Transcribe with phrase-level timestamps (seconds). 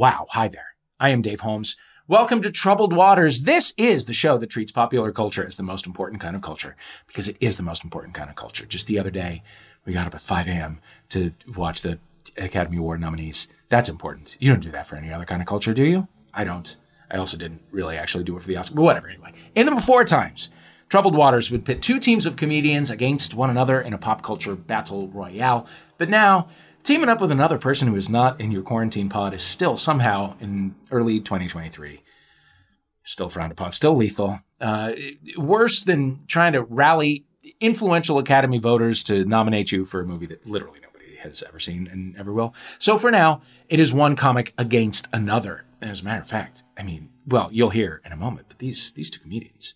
[0.00, 0.76] Wow, hi there.
[0.98, 1.76] I am Dave Holmes.
[2.08, 3.42] Welcome to Troubled Waters.
[3.42, 6.74] This is the show that treats popular culture as the most important kind of culture
[7.06, 8.64] because it is the most important kind of culture.
[8.64, 9.42] Just the other day,
[9.84, 10.80] we got up at 5 a.m.
[11.10, 11.98] to watch the
[12.38, 13.48] Academy Award nominees.
[13.68, 14.38] That's important.
[14.40, 16.08] You don't do that for any other kind of culture, do you?
[16.32, 16.78] I don't.
[17.10, 19.08] I also didn't really actually do it for the Oscar, but whatever.
[19.08, 20.48] Anyway, in the before times,
[20.88, 24.56] Troubled Waters would pit two teams of comedians against one another in a pop culture
[24.56, 25.66] battle royale.
[25.98, 26.48] But now,
[26.82, 30.36] teaming up with another person who is not in your quarantine pod is still somehow
[30.40, 32.02] in early 2023
[33.10, 34.40] still frowned upon, still lethal.
[34.60, 34.92] Uh,
[35.36, 37.24] worse than trying to rally
[37.60, 41.88] influential Academy voters to nominate you for a movie that literally nobody has ever seen
[41.90, 42.54] and ever will.
[42.78, 45.64] So for now, it is one comic against another.
[45.80, 48.58] And as a matter of fact, I mean, well, you'll hear in a moment, but
[48.58, 49.74] these these two comedians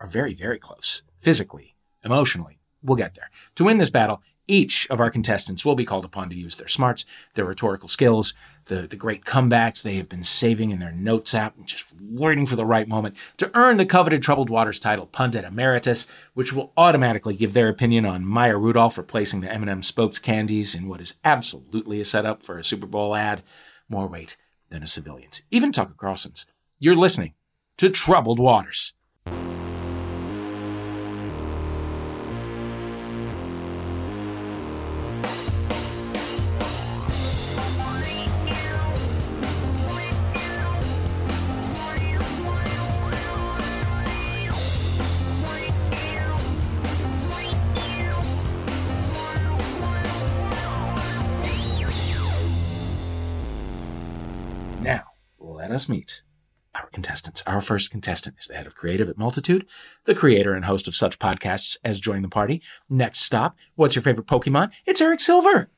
[0.00, 2.58] are very, very close, physically, emotionally.
[2.82, 3.30] We'll get there.
[3.56, 6.68] To win this battle, each of our contestants will be called upon to use their
[6.68, 8.34] smarts, their rhetorical skills,
[8.66, 12.46] the, the great comebacks they have been saving in their notes app and just waiting
[12.46, 16.72] for the right moment to earn the coveted Troubled Waters title Pundit Emeritus, which will
[16.76, 21.14] automatically give their opinion on Maya Rudolph replacing the M&M spokes candies in what is
[21.24, 23.42] absolutely a setup for a Super Bowl ad.
[23.88, 24.36] More weight
[24.70, 25.42] than a civilian's.
[25.50, 26.46] Even Tucker Carlson's.
[26.78, 27.34] You're listening
[27.76, 28.94] to Troubled Waters.
[55.74, 56.22] Us meet
[56.74, 57.42] our contestants.
[57.46, 59.66] Our first contestant is the head of creative at Multitude,
[60.04, 62.62] the creator and host of such podcasts as Join the Party.
[62.88, 64.72] Next stop, what's your favorite Pokemon?
[64.86, 65.70] It's Eric Silver.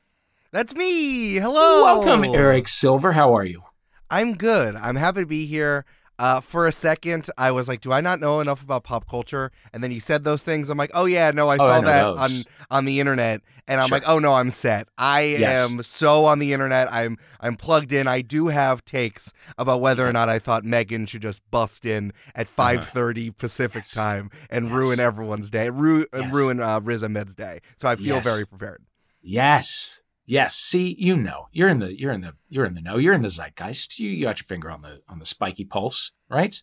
[0.51, 1.35] That's me.
[1.35, 1.83] Hello.
[1.83, 3.11] Welcome, Eric Silver.
[3.11, 3.61] How are you?
[4.09, 4.75] I'm good.
[4.75, 5.85] I'm happy to be here.
[6.19, 9.51] Uh, for a second, I was like, "Do I not know enough about pop culture?"
[9.71, 10.69] And then you said those things.
[10.69, 12.19] I'm like, "Oh yeah, no, I Oh, saw I that those.
[12.19, 13.97] on on the internet." And I'm Sure.
[13.97, 14.87] like, "Oh no, I'm set.
[14.97, 15.69] I Yes.
[15.71, 16.91] am so on the internet.
[16.91, 18.07] I'm I'm plugged in.
[18.07, 22.13] I do have takes about whether or not I thought Megan should just bust in
[22.33, 23.91] at 5:30 Pacific Yes.
[23.91, 24.73] time and Yes.
[24.73, 27.59] ruin everyone's day, ru- ruin uh, Riz Ahmed's day.
[27.77, 28.83] So I feel very prepared.
[29.21, 30.01] Yes.
[30.29, 30.55] Yes.
[30.55, 32.97] See, you know, you're in the you're in the you're in the know.
[32.97, 33.97] You're in the zeitgeist.
[33.97, 36.61] You, you got your finger on the on the spiky pulse, right?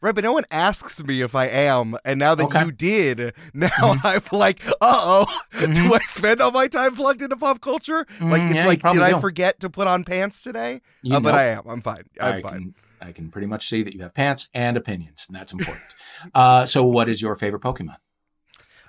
[0.00, 2.64] Right, but no one asks me if I am, and now that Okay.
[2.66, 4.00] you did, now Mhm.
[4.04, 5.74] I'm like, uh oh, Mhm.
[5.74, 8.06] do I spend all my time plugged into pop culture?
[8.20, 9.20] Like Mm, it's yeah, like, did I do.
[9.20, 10.82] forget to put on pants today?
[11.10, 11.34] Uh, but.
[11.34, 11.62] I am.
[11.66, 12.04] I'm fine.
[12.20, 12.52] I'm I fine.
[12.52, 12.74] can
[13.08, 15.94] I can pretty much see that you have pants and opinions, and that's important.
[16.34, 17.96] uh, so, what is your favorite Pokemon?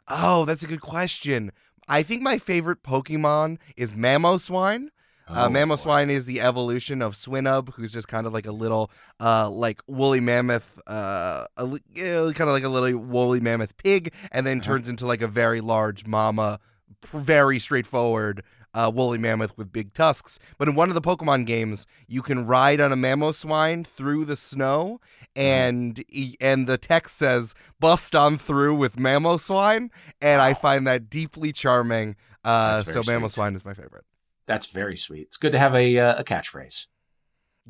[0.08, 1.52] Oh, that's a good question.
[1.89, 4.88] I think my favorite Pokemon is Mamoswine.
[5.27, 6.13] Uh, Oh, boy.
[6.13, 8.89] Is the evolution of Swinub, who's just kind of like a little,
[9.19, 11.67] uh, like woolly mammoth, uh, a,
[11.97, 14.66] kind of like a little woolly mammoth pig, and then Uh-huh.
[14.73, 16.59] turns into like a very large mama,
[17.01, 18.44] pr- very straightforward
[18.74, 20.40] uh, woolly mammoth with big tusks.
[20.57, 24.38] But in one of the Pokemon games, you can ride on a Mamoswine through the
[24.38, 25.00] snow,
[25.35, 25.41] Uh-huh.
[25.41, 26.03] and
[26.41, 29.90] and the text says "bust on through with Mamoswine,"
[30.22, 32.16] and I find that deeply charming.
[32.44, 33.13] Uh, so sweet.
[33.16, 34.06] Mamoswine is my favorite.
[34.46, 35.22] That's very sweet.
[35.28, 36.88] It's good to have a uh, a catchphrase.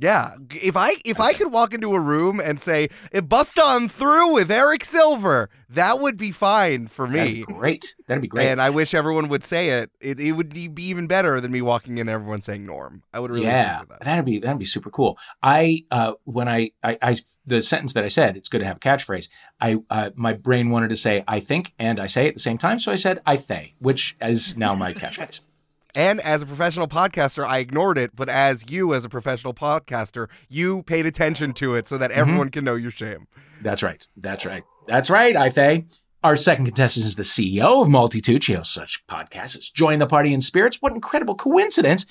[0.01, 2.87] Yeah, if I if I could walk into a room and say
[3.27, 7.39] bust on through with Eric Silver," that would be fine for That'd me.
[7.39, 7.95] be great.
[8.07, 8.47] That'd be great.
[8.47, 9.91] And I wish everyone would say it.
[9.99, 10.19] it.
[10.19, 13.03] It would be even better than me walking in and everyone saying Norm.
[13.13, 13.99] I would really yeah, that.
[13.99, 15.17] that'd be that'd be super cool.
[15.43, 18.77] I uh, when I, I I the sentence that I said, it's good to have
[18.77, 19.27] a catchphrase.
[19.59, 22.57] I uh, my brain wanted to say I think and I say at the same
[22.57, 25.41] time, so I said I thay, which is now my catchphrase.
[25.95, 28.15] And as a professional podcaster, I ignored it.
[28.15, 32.19] But as you, as a professional podcaster, you paid attention to it so that Mm-hmm.
[32.19, 33.27] everyone can know your shame.
[33.61, 34.07] That's right.
[34.15, 34.63] That's right.
[34.87, 35.85] That's right, I thay.
[36.23, 38.43] Our second contestant is the CEO of Multitude.
[38.43, 40.77] She hosts such podcasts as Join the Party in Spirits.
[40.81, 42.05] What incredible coincidence.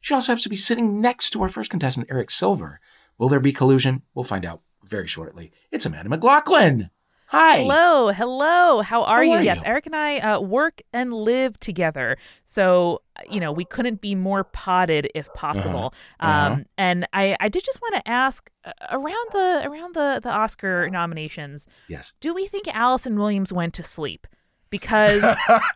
[0.00, 2.80] She also happens to be sitting next to our first contestant, Eric Silver.
[3.18, 4.02] Will there be collusion?
[4.14, 5.50] We'll find out very shortly.
[5.72, 6.90] It's Amanda McLaughlin.
[7.30, 7.58] Hi.
[7.58, 8.80] Hello, hello.
[8.80, 9.32] How are How you?
[9.32, 9.62] are yes, you?
[9.66, 12.16] Eric and I uh, work and live together,
[12.46, 15.92] so uh, you know we couldn't be more potted if possible.
[16.20, 16.52] Uh-huh.
[16.54, 20.30] Um, and I, I did just want to ask uh, around the around the the
[20.30, 21.66] Oscar nominations.
[21.86, 22.14] Yes.
[22.20, 24.26] Do we think Allison Williams went to sleep?
[24.70, 25.22] Because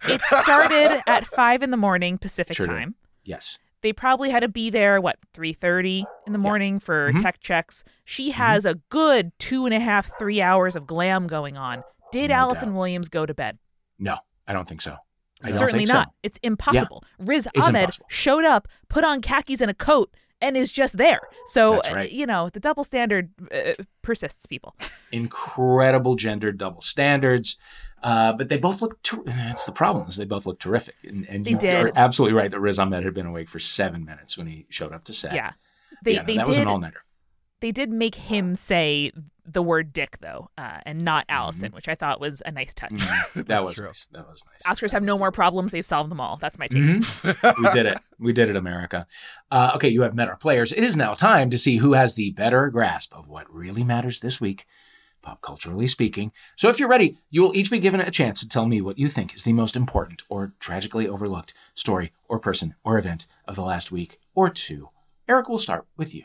[0.08, 2.72] it started at five in the morning Pacific Sure did.
[2.72, 2.94] time.
[3.24, 3.58] Yes.
[3.82, 7.20] They probably had to be there what three thirty in the morning for Mhm.
[7.22, 7.82] tech checks.
[8.04, 11.82] She has a good two and a half, three hours of glam going on.
[12.12, 12.76] Did No Allison doubt.
[12.76, 13.58] Williams go to bed?
[13.98, 14.96] No, I don't think so.
[15.44, 15.94] I Certainly think so.
[15.94, 16.08] not.
[16.22, 17.02] It's impossible.
[17.18, 18.06] Riz It's Ahmed impossible.
[18.08, 21.20] showed up, put on khakis and a coat, and is just there.
[21.46, 22.12] So uh, right.
[22.12, 24.46] you know the double standard uh, persists.
[24.46, 24.76] People.
[25.10, 27.58] incredible gender double standards.
[28.02, 29.02] Uh, but they both look.
[29.02, 30.08] Ter- that's the problem.
[30.08, 30.96] Is they both look terrific.
[31.04, 31.74] And, and They you did.
[31.74, 34.92] are absolutely right that Riz Ahmed had been awake for seven minutes when he showed
[34.92, 35.34] up to set.
[35.34, 35.52] Yeah.
[36.04, 37.04] They yeah, no, they that did was an all nighter.
[37.60, 39.12] they did make him say
[39.44, 42.92] the word dick though, uh, and not Allison, which I thought was a nice touch.
[42.92, 43.42] Mm-hmm.
[43.48, 43.86] that was true.
[43.86, 44.06] nice.
[44.12, 44.80] That was nice.
[44.80, 46.36] Oscars have no more problems; they've solved them all.
[46.36, 46.80] That's my take.
[46.82, 47.58] Mhm.
[47.62, 47.98] we did it.
[48.18, 49.06] We did it, America.
[49.50, 50.72] Uh, okay, you have met our players.
[50.72, 54.20] It is now time to see who has the better grasp of what really matters
[54.20, 54.64] this week,
[55.22, 56.32] pop culturally speaking.
[56.56, 58.98] So if you're ready, you will each be given a chance to tell me what
[58.98, 63.56] you think is the most important or tragically overlooked story or person or event of
[63.56, 64.90] the last week or two.
[65.28, 66.24] Eric, we'll start with you.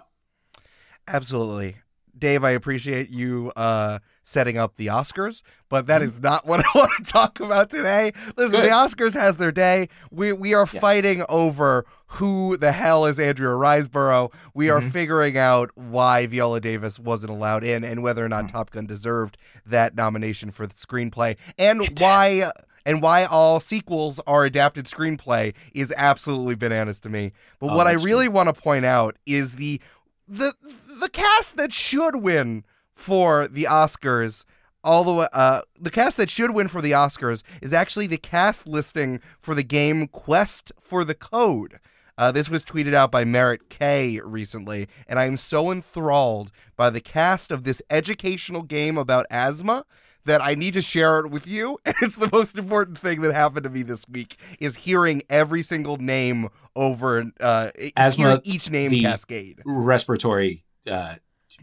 [1.08, 1.78] Absolutely.
[2.20, 6.24] Dave, I appreciate you uh, setting up the Oscars, but that Mm-hmm.
[6.24, 8.12] not what I want to talk about today.
[8.36, 8.66] Listen, Good.
[8.66, 9.90] the Oscars has their day.
[10.12, 10.82] We we are Yes.
[10.82, 14.32] fighting over who the hell is Andrea Riseborough.
[14.54, 14.92] We are Mhm.
[14.92, 18.52] figuring out why Viola Davis wasn't allowed in and whether or not Mm.
[18.52, 22.02] Top Gun deserved that nomination for the screenplay and It did.
[22.04, 22.52] why
[22.86, 27.34] and why all sequels are adapted screenplay is absolutely bananas to me.
[27.60, 28.36] But Oh, what I really true.
[28.36, 29.82] want to point out is the
[30.30, 30.54] the
[31.00, 32.64] the cast that should win
[32.96, 34.46] for the Oscars
[34.84, 38.18] all the way uh the cast that should win for the Oscars is actually the
[38.18, 41.80] cast listing for the game Quest for the Code.
[42.20, 46.90] Uh, this was tweeted out by Merritt K recently, and I am so enthralled by
[46.90, 49.86] the cast of this educational game about asthma
[50.26, 51.78] that I need to share it with you.
[51.86, 55.62] And it's the most important thing that happened to me this week is hearing every
[55.62, 59.62] single name over uh, Asthma, hearing each name cascade.
[59.64, 61.16] Respiratory uh,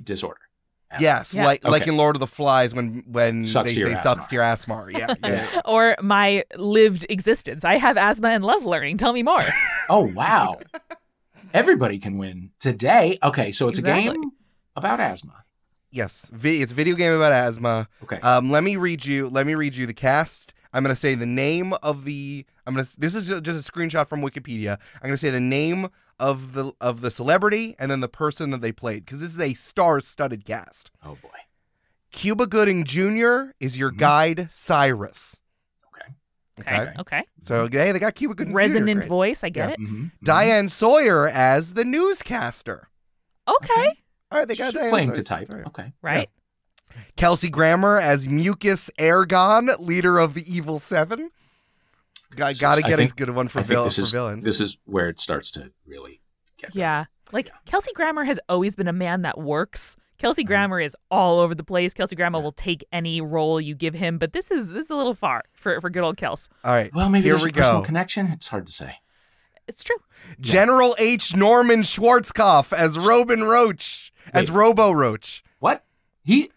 [0.03, 0.41] disorder.
[0.91, 1.03] Asthma.
[1.05, 1.45] Yes, Yeah.
[1.45, 4.35] like like in Lord of the Flies when when Sucks they to say sucks to
[4.35, 4.87] your asthma.
[4.93, 5.47] Yeah, yeah.
[5.53, 5.61] yeah.
[5.65, 7.65] Or my lived existence.
[7.65, 8.99] I have asthma and love learning.
[8.99, 9.43] Tell me more.
[9.91, 10.61] Oh wow!
[11.53, 13.19] Everybody can win today.
[13.23, 14.33] Okay, so it's a game
[14.77, 15.45] about asthma.
[15.91, 17.89] yes, vi- it's a video game about asthma.
[18.03, 18.19] Okay.
[18.21, 19.29] Um, let me read you.
[19.29, 20.53] Let me read you the cast.
[20.73, 22.45] I'm gonna say the name of the.
[22.67, 22.87] I'm gonna.
[22.99, 24.79] This is just a screenshot from Wikipedia.
[24.97, 25.89] I'm gonna say the name
[26.19, 29.41] of the of the celebrity and then the person that they played because this is
[29.41, 30.91] a star-studded cast.
[31.05, 31.29] oh boy.
[32.13, 33.51] Cuba Gooding Jr.
[33.59, 33.99] is your Mhm.
[33.99, 35.43] guide Cyrus.
[35.93, 36.15] Okay.
[36.61, 36.81] Okay.
[36.83, 36.93] Okay.
[37.01, 37.23] Okay.
[37.43, 38.57] So hey, they got Cuba Gooding Jr.
[38.57, 39.09] Resonant great.
[39.09, 39.43] voice.
[39.45, 39.73] I get Yeah.
[39.75, 39.81] it.
[39.81, 40.05] Mm-hmm.
[40.23, 42.89] Diane Sawyer as the newscaster.
[43.49, 43.89] Okay.
[44.31, 45.15] All right, they got Diane playing Sawyer.
[45.17, 45.49] to type.
[45.51, 45.67] All right.
[45.67, 45.93] Okay.
[46.03, 46.31] Right.
[47.17, 51.31] Kelsey Grammer as Mucus Ergon, leader of the Evil Seven.
[52.37, 54.11] Got, So got to get think- a good one for, I vil- this for is
[54.13, 54.45] villains.
[54.45, 56.21] this is where it starts to really
[56.59, 56.75] get.
[56.75, 57.05] Yeah.
[57.33, 59.97] Like Kelsey Grammer has always been a man that works.
[60.19, 60.47] Kelsey Mm-hmm.
[60.49, 61.93] Grammer is all over the place.
[61.93, 64.95] Kelsey Grammer will take any role you give him, but this is this is a
[64.95, 66.49] little far for, for good old Kels.
[66.63, 67.87] All right, Well, maybe here there's we a personal go.
[67.87, 68.29] connection.
[68.29, 68.97] It's hard to say.
[69.67, 69.97] It's true.
[70.41, 71.35] General H.
[71.35, 75.43] Norman Schwarzkopf as Robin Roach, as Robo Roach.
[75.59, 75.85] What?
[76.23, 76.51] He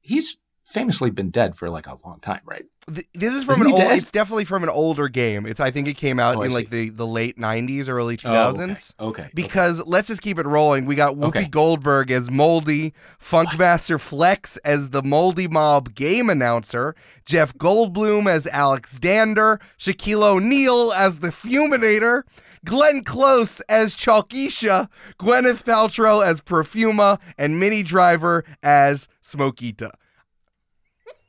[0.00, 2.64] he's famously been dead for like a long time, right?
[2.92, 3.78] Th- This is from Isn't an old.
[3.80, 3.98] dead?
[3.98, 5.46] It's definitely from an older game.
[5.46, 8.28] It's I think it came out Oh, in like the, the late '90s, early Oh,
[8.28, 8.94] 2000s.
[8.98, 9.22] okay.
[9.22, 9.30] okay.
[9.34, 10.84] Because let's just keep it rolling.
[10.86, 11.46] We got Whoopi Okay.
[11.48, 12.92] Goldberg as Moldy,
[13.22, 16.94] Funkmaster Flex as the Moldy Mob game announcer,
[17.24, 22.22] Jeff Goldblum as Alex Dander, Shaquille O'Neal as the Fuminator,
[22.64, 24.88] Glenn Close as Chalkeisha,
[25.18, 29.90] Gwyneth Paltrow as Perfuma, and Minnie Driver as Smokita.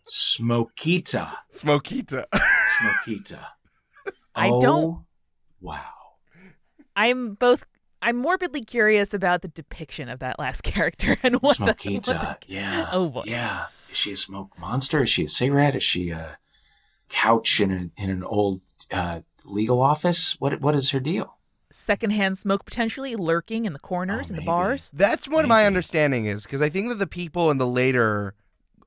[0.09, 1.31] Smokita.
[1.53, 2.25] Smokita.
[2.31, 3.39] Smokita.
[4.35, 5.05] I Oh, don't-
[5.61, 5.79] Wow.
[6.95, 7.65] I'm both
[8.01, 11.89] I'm morbidly curious about the depiction of that last character and what the- what the-
[11.89, 12.37] Smokita.
[12.47, 12.89] Yeah.
[12.91, 13.23] Oh, boy.
[13.25, 13.65] Yeah.
[13.89, 15.03] Is she a smoke monster?
[15.03, 15.75] Is she a cigarette?
[15.75, 16.37] Is she a
[17.09, 20.35] couch in a, in an old uh, legal office?
[20.39, 21.37] What what is her deal?
[21.75, 24.91] secondhand smoke potentially lurking in the corners Oh, and the bars.
[24.93, 28.35] That's what my understanding is, because I think that the people in the later,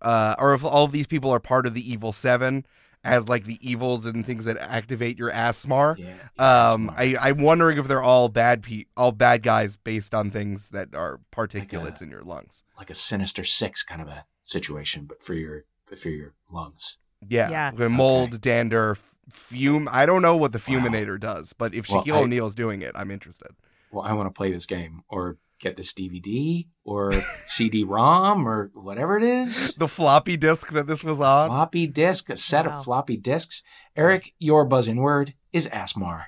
[0.03, 2.67] uh, or if all of these people are part of the Evil Seven,
[3.05, 5.95] as like the evils and things that activate your asthma.
[5.99, 6.15] Yeah.
[6.39, 6.91] yeah, Um.
[6.97, 10.95] I, I'm wondering if they're all bad pe- all bad guys based on things that
[10.95, 12.65] are particulates a- in your lungs.
[12.77, 16.99] like a sinister six kind of a situation, but for your but for your lungs.
[17.29, 17.71] Yeah, Yeah.
[17.71, 18.97] the mold, dander,
[19.31, 19.89] fume.
[19.91, 20.65] I don't know what the Wow.
[20.81, 23.49] fuminator does, but if Well, Shaquille I- O'Neal's doing it, I'm interested.
[23.93, 27.13] Well, I want to play this game or get this DVD or
[27.47, 29.75] CD-ROM or whatever it is.
[29.75, 31.49] The floppy disk that this was on.
[31.49, 32.73] floppy disk, a set Wow.
[32.79, 33.63] of floppy disks.
[33.97, 36.25] Eric, your buzz-in word is ASMAR.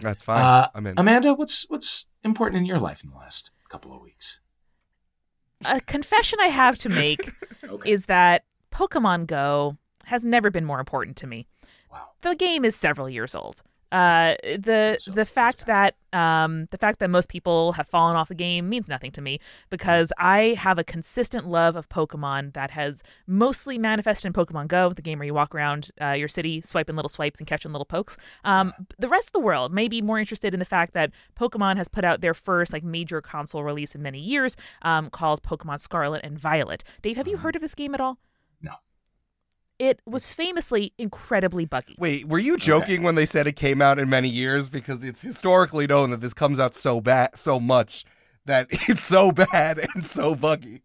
[0.00, 0.40] That's fine.
[0.42, 0.94] Uh, I'm in.
[0.98, 4.38] Amanda, what's what's important in your life in the last couple of weeks?
[5.64, 7.30] A confession I have to make
[7.64, 7.90] Okay.
[7.90, 11.46] is that Pokemon Go has never been more important to me.
[11.90, 12.08] wow.
[12.20, 13.62] The game is several years old.
[13.96, 18.34] Uh, the the fact that um, the fact that most people have fallen off the
[18.34, 23.02] game means nothing to me because I have a consistent love of Pokemon that has
[23.26, 26.94] mostly manifested in Pokemon Go, the game where you walk around uh, your city swiping
[26.94, 28.18] little swipes and catching little pokes.
[28.44, 31.78] Um, the rest of the world may be more interested in the fact that Pokemon
[31.78, 35.80] has put out their first like major console release in many years, um, called Pokemon
[35.80, 36.84] Scarlet and Violet.
[37.00, 38.18] Dave, have you heard of this game at all?
[39.78, 39.86] No.
[39.86, 41.96] It was famously incredibly buggy.
[41.98, 44.68] Wait, were you joking when they said it came out in many years?
[44.68, 48.04] Because it's historically known that this comes out so bad, so much
[48.46, 50.82] that it's so bad and so buggy.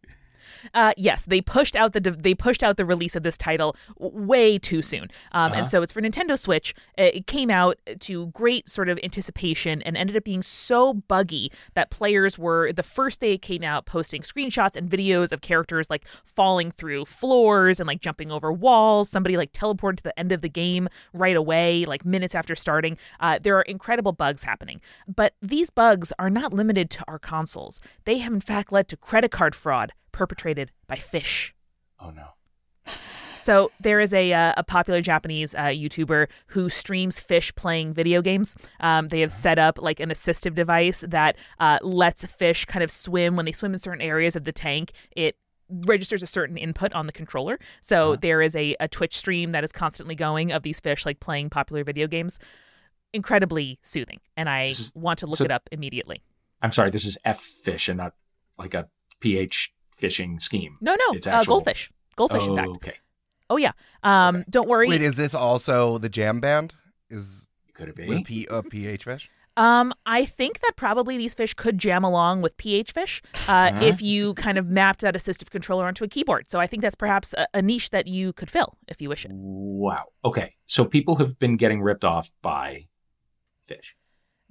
[0.74, 3.76] Uh, yes, they pushed out the de- they pushed out the release of this title
[4.00, 5.64] w- way too soon, um, and Uh-huh.
[5.66, 6.74] so it's for Nintendo Switch.
[6.98, 11.52] Uh, It came out to great sort of anticipation and ended up being so buggy
[11.74, 15.90] that players were the first day it came out posting screenshots and videos of characters
[15.90, 19.10] like falling through floors and like jumping over walls.
[19.10, 22.98] Somebody like teleported to the end of the game right away, like minutes after starting.
[23.20, 24.82] Uh, there are incredible bugs happening,
[25.14, 27.80] but these bugs are not limited to our consoles.
[28.06, 31.54] They have in fact led to credit card fraud perpetrated by fish.
[32.00, 32.28] Oh no.
[33.38, 38.22] So there is a uh, a popular Japanese uh, YouTuber who streams fish playing video
[38.22, 38.56] games.
[38.80, 42.92] Um, they have set up like an assistive device that uh, lets fish kind of
[42.92, 44.92] swim when they swim in certain areas of the tank.
[45.16, 45.38] It
[45.70, 47.58] registers a certain input on the controller.
[47.82, 51.20] So there is a, a Twitch stream that is constantly going of these fish like
[51.20, 52.38] playing popular video games.
[53.14, 56.22] Incredibly soothing, and I is- want to look so- it up immediately.
[56.62, 56.92] I'm sorry.
[56.92, 58.14] This is F fish and not
[58.58, 58.88] like a
[59.20, 60.78] pH fishing scheme.
[60.82, 61.92] No, no, It's uh, actual- goldfish.
[62.16, 62.70] Goldfish, in fact.
[62.70, 62.94] okay.
[63.50, 63.72] Oh yeah.
[64.04, 64.46] Um, Okay.
[64.50, 64.88] don't worry.
[64.88, 66.74] Wait, is this also the jam band?
[67.10, 68.24] Is Could it with be?
[68.24, 69.30] P, a pH fish?
[69.58, 73.86] Um, I think that probably these fish could jam along with pH fish uh, Uh-huh.
[73.86, 76.50] if you kind of mapped that assistive controller onto a keyboard.
[76.50, 79.26] So I think that's perhaps a, a niche that you could fill if you wish
[79.26, 79.32] it.
[79.34, 80.06] Wow.
[80.24, 80.56] Okay.
[80.68, 82.88] So people have been getting ripped off by
[83.66, 83.96] fish.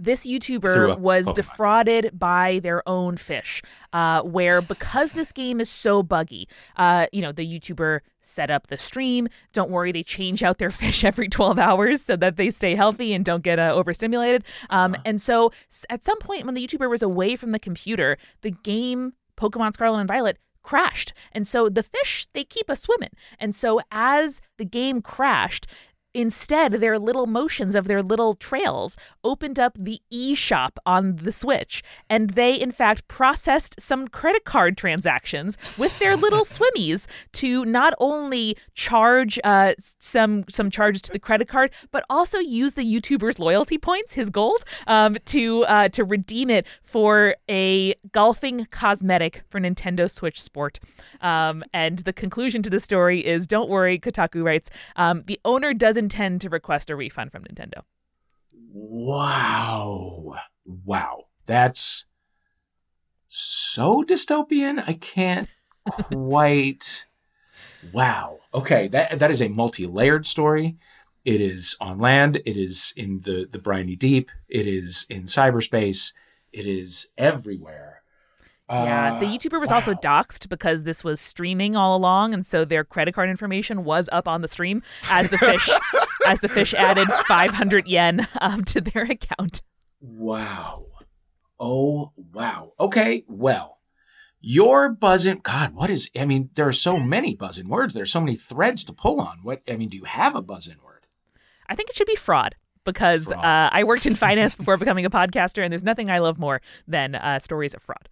[0.03, 1.35] This a YouTuber was Pokemon.
[1.35, 7.21] defrauded by their own fish, uh, where because this game is so buggy, uh, you
[7.21, 9.29] know, the YouTuber set up the stream.
[9.53, 13.13] Don't worry, they change out their fish every 12 hours so that they stay healthy
[13.13, 14.43] and don't get uh, overstimulated.
[14.71, 15.03] Um, Uh-huh.
[15.05, 15.53] And so
[15.89, 19.99] at some point when the YouTuber was away from the computer, the game Pokemon Scarlet
[19.99, 21.13] and Violet crashed.
[21.33, 23.11] And so the fish, they keep us swimming.
[23.39, 25.67] And so as the game crashed,
[26.13, 31.31] Instead, their little motions of their little trails opened up the e shop on the
[31.31, 37.65] Switch, and they, in fact, processed some credit card transactions with their little swimmies to
[37.65, 42.83] not only charge uh, some some charges to the credit card, but also use the
[42.83, 49.43] YouTuber's loyalty points, his gold, um, to uh, to redeem it for a golfing cosmetic
[49.49, 50.81] for Nintendo Switch Sport.
[51.21, 55.73] Um, and the conclusion to the story is, don't worry, Kotaku writes, um, the owner
[55.73, 57.83] does intend to request a refund from Nintendo.
[58.73, 60.35] Wow.
[60.65, 61.27] Wow.
[61.47, 62.07] That's
[63.29, 64.83] so dystopian.
[64.87, 65.49] I can't
[65.85, 67.07] quite.
[67.95, 68.41] Wow.
[68.53, 70.77] Okay, that that is a multi-layered story.
[71.25, 76.13] It is on land, it is in the the briny deep, it is in cyberspace,
[76.53, 78.00] it is everywhere.
[78.71, 79.99] Yeah, the Uh, YouTuber was also wow.
[80.03, 84.29] doxxed because this was streaming all along, and so their credit card information was up
[84.29, 85.69] on the stream as the fish
[86.27, 89.63] as the fish added 500 yen um, to their account.
[90.01, 90.87] Wow.
[91.59, 92.73] Oh, wow.
[92.79, 93.79] Okay, well,
[94.41, 95.41] your buzzing.
[95.43, 96.11] God, what is.
[96.19, 97.93] I mean, there are so many buzzing words.
[97.93, 99.41] There's so many threads to pull on.
[99.43, 101.07] What, I mean, do you have a buzzing word?
[101.69, 103.45] I think it should be fraud because Fraud.
[103.45, 106.63] Uh, I worked in finance before becoming a podcaster, and there's nothing I love more
[106.89, 108.09] than uh, stories of fraud.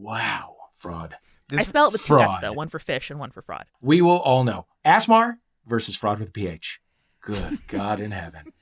[0.00, 0.56] Wow.
[0.74, 1.16] Fraud.
[1.52, 3.66] I spell it with two F's though, one for fish and one for fraud.
[3.82, 4.66] We will all know.
[4.84, 6.80] Asmar versus fraud with a PH.
[7.20, 8.52] Good God in heaven.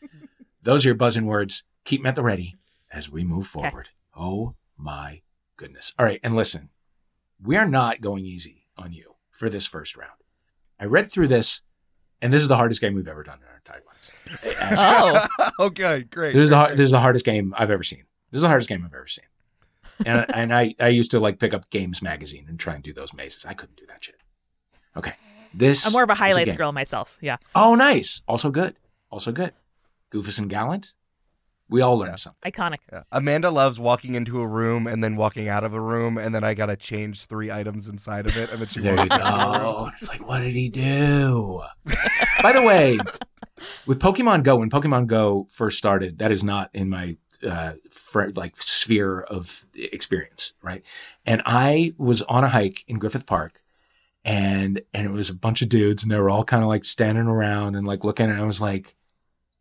[0.63, 1.63] Those are your buzzing words.
[1.85, 2.57] Keep them at the ready
[2.93, 3.91] as we move forward.
[4.17, 5.23] Oh my
[5.57, 5.93] goodness.
[5.99, 6.19] All right.
[6.25, 6.71] And listen,
[7.41, 10.13] we are not going easy on you for this first round.
[10.81, 11.63] I read through this,
[12.21, 14.11] and this is the hardest game we've ever done in our entire lives.
[15.61, 16.35] Oh, okay, great.
[16.35, 18.05] This is the great, this is the hardest game I've ever seen.
[18.31, 19.25] This is the hardest game I've ever seen.
[20.07, 22.93] And and I I used to like pick up Games magazine and try and do
[22.93, 23.45] those mazes.
[23.45, 24.17] I couldn't do that shit.
[24.97, 25.15] Okay,
[25.55, 26.57] this I'm more of a highlights game.
[26.57, 27.19] girl myself.
[27.21, 28.23] Yeah, Oh, nice.
[28.29, 28.77] Also good.
[29.11, 29.53] Also good.
[30.13, 30.95] Goofus and Gallant.
[31.71, 32.51] We all learned something.
[32.51, 32.79] iconic.
[32.91, 33.03] Yeah.
[33.13, 36.43] Amanda loves walking into a room and then walking out of a room, and then
[36.43, 39.21] I gotta change three items inside of it, and then she There you walks out
[39.21, 39.91] of the go.
[39.95, 41.63] It's like, what did he do?
[42.43, 42.99] By the way,
[43.87, 48.31] with Pokemon Go, when Pokemon Go first started, that is not in my uh, for,
[48.31, 50.85] like sphere of experience, right?
[51.27, 53.63] And I was on a hike in Griffith Park,
[54.25, 56.85] and and it was a bunch of dudes, and they were all kind of like
[56.85, 58.97] standing around and like looking, and I was like,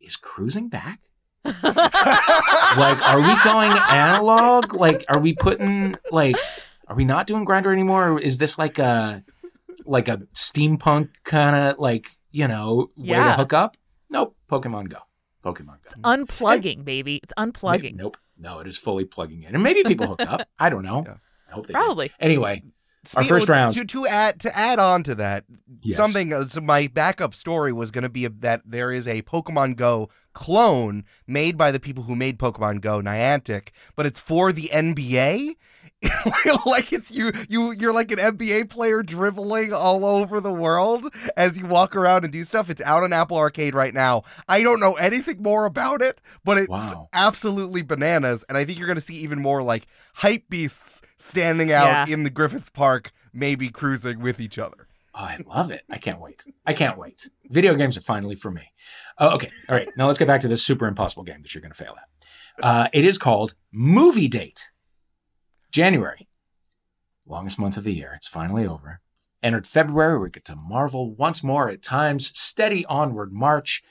[0.00, 1.00] is cruising back?
[1.44, 4.74] like, are we going analog?
[4.74, 6.36] Like, are we putting like,
[6.86, 8.12] are we not doing Grindr anymore?
[8.12, 9.24] Or is this like a
[9.86, 13.76] like a steampunk kind of like you know way to hook up?
[14.10, 14.36] Nope.
[14.50, 14.98] Pokemon Go.
[15.44, 15.74] Pokemon Go.
[15.86, 17.20] It's Unplugging, baby.
[17.22, 17.94] It's unplugging.
[17.96, 18.16] Nope.
[18.38, 20.46] No, it is fully plugging in, and maybe people hooked up.
[20.58, 21.04] I don't know.
[21.06, 21.14] Yeah.
[21.50, 21.78] I hope they did.
[21.78, 22.12] Probably.
[22.20, 22.62] Anyway,
[23.16, 23.74] Our first round.
[23.74, 25.44] To, to add to add on to that,
[25.82, 25.96] Yes.
[25.96, 26.32] something.
[26.32, 30.08] Uh, so my backup story was going to be that there is a Pokemon Go
[30.34, 35.54] clone made by the people who made Pokemon Go, Niantic, but it's for the NBA.
[36.66, 41.58] like it's you you you're like an NBA player dribbling all over the world as
[41.58, 42.70] you walk around and do stuff.
[42.70, 44.22] It's out on Apple Arcade right now.
[44.48, 47.08] I don't know anything more about it, but it's Wow.
[47.12, 48.44] absolutely bananas.
[48.48, 52.14] And I think you're going to see even more like hype beasts standing out Yeah.
[52.14, 54.86] in the Griffiths Park, maybe cruising with each other.
[55.14, 55.82] Oh, I love it.
[55.90, 56.44] I can't wait.
[56.64, 57.28] I can't wait.
[57.48, 58.72] Video games are finally for me.
[59.18, 59.50] Oh, okay.
[59.68, 59.88] All right.
[59.96, 62.64] Now let's get back to this super impossible game that you're going to fail at.
[62.64, 64.67] Uh, it is called Movie Date.
[65.68, 66.28] January,
[67.26, 68.12] longest month of the year.
[68.16, 69.00] It's finally over.
[69.42, 73.82] Entered February, we get to Marvel once more at times, steady onward March.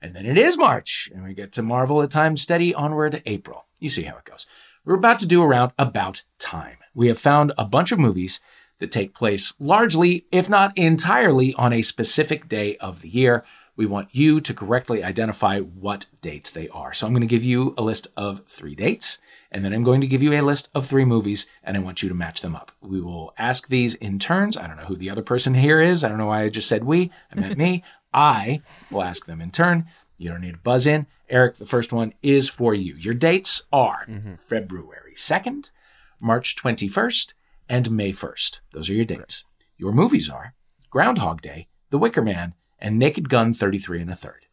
[0.00, 3.66] And then it is March, and we get to Marvel at times, steady onward April.
[3.78, 4.46] You see how it goes.
[4.84, 6.78] We're about to do a round about time.
[6.94, 8.40] We have found a bunch of movies
[8.78, 13.44] that take place largely, if not entirely, on a specific day of the year.
[13.76, 16.92] We want you to correctly identify what dates they are.
[16.92, 19.18] So I'm going to give you a list of three dates,
[19.52, 22.02] and then I'm going to give you a list of three movies, and I want
[22.02, 22.72] you to match them up.
[22.80, 24.56] We will ask these in turns.
[24.56, 26.02] I don't know who the other person here is.
[26.02, 27.10] I don't know why I just said we.
[27.30, 27.84] I meant me.
[28.14, 29.86] I will ask them in turn.
[30.16, 31.06] You don't need to buzz in.
[31.28, 32.94] Eric, the first one is for you.
[32.94, 34.34] Your dates are mm-hmm.
[34.34, 35.70] February 2nd,
[36.18, 37.34] March 21st,
[37.68, 38.60] and May 1st.
[38.72, 39.44] Those are your dates.
[39.76, 40.54] Your movies are
[40.90, 44.46] Groundhog Day, The Wicker Man, and Naked Gun 33 and a third.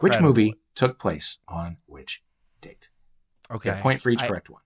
[0.00, 2.22] Which movie took place on which
[2.60, 2.90] date?
[3.54, 3.70] Okay.
[3.70, 4.60] Get a point for each I- correct one.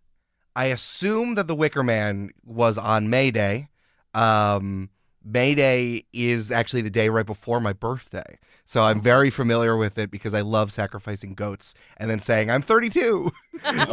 [0.57, 3.68] I assume that the Wicker Man was on May Day.
[4.12, 4.90] Um,
[5.25, 8.39] May Day is actually the day right before my birthday.
[8.65, 12.63] So I'm very familiar with it because I love sacrificing goats and then saying I'm
[12.63, 13.30] 32.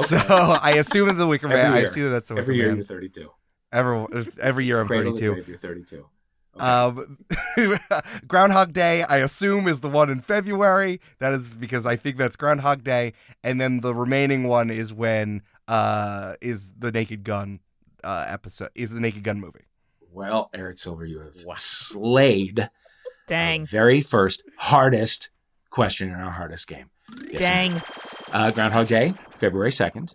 [0.08, 1.74] So I assume that the Wicker Man.
[1.74, 2.76] I assume that's the Wicker Every year Man.
[2.78, 3.32] you're 32.
[3.72, 5.34] Every, every year I'm Cradle to 32.
[5.34, 6.06] grave, you're 32.
[6.56, 6.65] Okay.
[6.65, 7.18] Um,
[8.28, 11.02] Groundhog Day, I assume, is the one in February.
[11.20, 13.13] That is because I think that's Groundhog Day,
[13.44, 17.60] and then the remaining one is when uh is the Naked Gun
[18.04, 19.65] uh episode is the Naked Gun movie.
[20.12, 22.70] well, Eric Silver, you have slayed our
[23.28, 23.65] Dang.
[23.65, 25.32] very first hardest
[25.72, 26.89] question in our hardest game.
[27.32, 27.82] Yes, Dang.
[28.32, 30.13] Uh, Groundhog Day, February 2nd.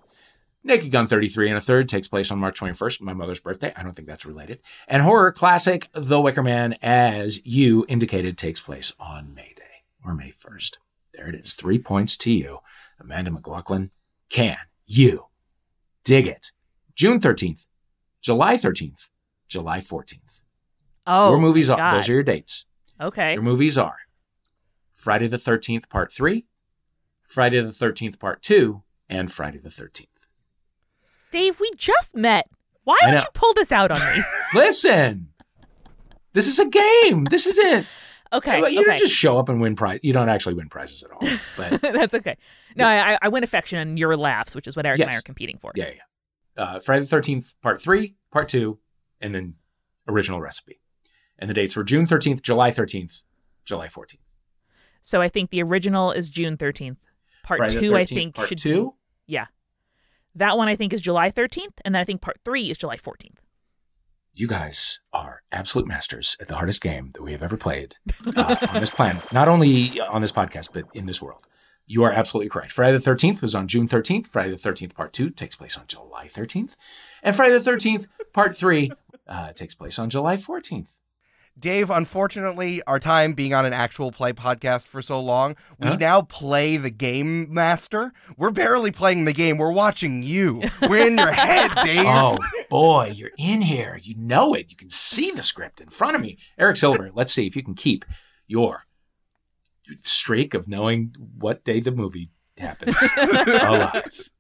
[0.63, 3.73] Naked Gun 33 and a third takes place on March 21st, my mother's birthday.
[3.77, 4.61] I don't think that's related.
[4.87, 10.15] And horror classic The Wicker Man, as you indicated, takes place on May Day or
[10.15, 10.77] May 1st.
[11.15, 11.55] There it is.
[11.55, 12.59] Three points to you.
[13.01, 13.91] Amanda McLaughlin,
[14.29, 15.27] can you
[16.05, 16.53] dig it?
[16.95, 17.67] June 13th,
[18.21, 19.09] July 13th,
[19.49, 20.43] July 14th.
[21.07, 21.95] Oh, your movies are, God.
[21.95, 22.67] those are your dates.
[23.01, 23.33] Okay.
[23.33, 23.97] Your movies are
[24.93, 26.45] Friday the 13th, Part 3,
[27.27, 30.10] Friday the 13th, Part 2, and Friday the 13th.
[31.31, 32.49] Dave, we just met.
[32.85, 33.19] Why I would know.
[33.19, 34.23] you pull this out on me?
[34.55, 35.29] Listen,
[36.33, 37.25] this is a game.
[37.25, 37.87] This is it.
[38.33, 38.59] Okay.
[38.59, 38.85] you okay.
[38.85, 40.01] don't just show up and win prize.
[40.03, 41.21] You don't actually win prizes at all.
[41.57, 42.37] But That's okay.
[42.77, 45.23] No, I, I win affection and your laughs, which is what Eric and I are
[45.23, 45.73] competing for.
[45.75, 46.63] yeah, yeah.
[46.63, 48.79] Uh, Friday the 13th, Part 3, Part 2,
[49.21, 49.55] and then
[50.09, 50.81] original recipe.
[51.39, 53.23] And the dates were June 13th, July 13th,
[53.65, 54.19] July 14th.
[55.01, 56.97] So I think the original is June 13th.
[57.43, 58.85] Part Friday two, I think, Part should 2.
[58.85, 59.33] be.
[59.35, 59.47] Yeah.
[60.35, 62.97] That one I think is July 13th, and then I think part three is July
[62.97, 63.39] 14th.
[64.33, 67.97] You guys are absolute masters at the hardest game that we have ever played
[68.37, 69.25] uh, on this planet.
[69.33, 71.47] Not only on this podcast, but in this world.
[71.85, 72.71] You are absolutely correct.
[72.71, 74.27] Friday the 13th was on June 13th.
[74.29, 76.77] Friday the 13th, part two, takes place on July 13th.
[77.25, 78.93] And Friday the 13th, part three,
[79.27, 81.01] uh, takes place on July 14th.
[81.59, 85.97] Dave, unfortunately, our time being on an actual play podcast for so long, we Huh?
[85.97, 88.13] now play the game master.
[88.39, 89.59] We're barely playing the game.
[89.59, 90.63] We're watching you.
[90.81, 92.07] We're in your head, Dave.
[92.07, 92.39] Oh,
[92.71, 93.99] boy, you're in here.
[94.03, 94.71] You know it.
[94.71, 96.39] You can see the script in front of me.
[96.59, 98.05] Eric Silver, let's see if you can keep
[98.47, 98.85] your
[100.03, 104.31] streak of knowing what day the movie happens alive.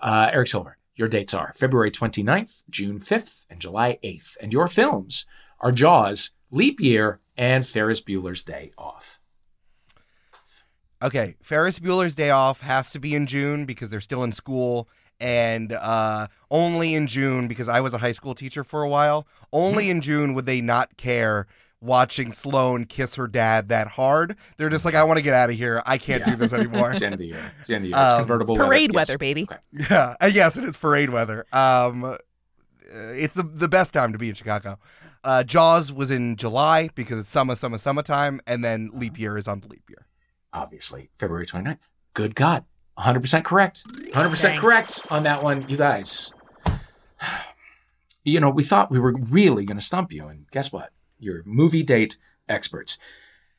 [0.00, 4.36] Uh, Eric Silver, your dates are February 29th, June 5th, and July 8th.
[4.40, 5.26] And your films
[5.60, 9.20] are Jaws, Leap Year, and Ferris Bueller's Day Off.
[11.00, 14.88] Okay, Ferris Bueller's Day Off has to be in June because they're still in school,
[15.20, 19.26] and uh, only in June because I was a high school teacher for a while.
[19.52, 21.46] Only in June would they not care
[21.80, 24.36] watching Sloane kiss her dad that hard.
[24.56, 25.80] They're just like, I want to get out of here.
[25.86, 26.30] I can't Yeah.
[26.30, 26.90] do this anymore.
[26.90, 27.52] It's the end of the year.
[27.60, 28.04] It's the end of the year.
[28.04, 29.02] It's Um, convertible Parade weather.
[29.02, 29.08] Yes.
[29.10, 29.42] weather, baby.
[29.48, 29.86] Okay.
[29.88, 31.46] Yeah, yes, it is parade weather.
[31.52, 32.16] Um, uh,
[33.12, 34.80] it's the, the best time to be in Chicago.
[35.24, 39.46] Uh, Jaws was in July because it's summer, summer, summertime, and then leap year is
[39.48, 40.06] on the leap year.
[40.52, 41.78] Obviously, February 29th.
[42.14, 42.64] Good God.
[42.98, 43.84] 100% correct.
[44.12, 44.60] 100% Dang.
[44.60, 46.32] correct on that one, you guys.
[48.24, 50.90] You know, we thought we were really going to stump you, and guess what?
[51.18, 52.98] You're movie date experts.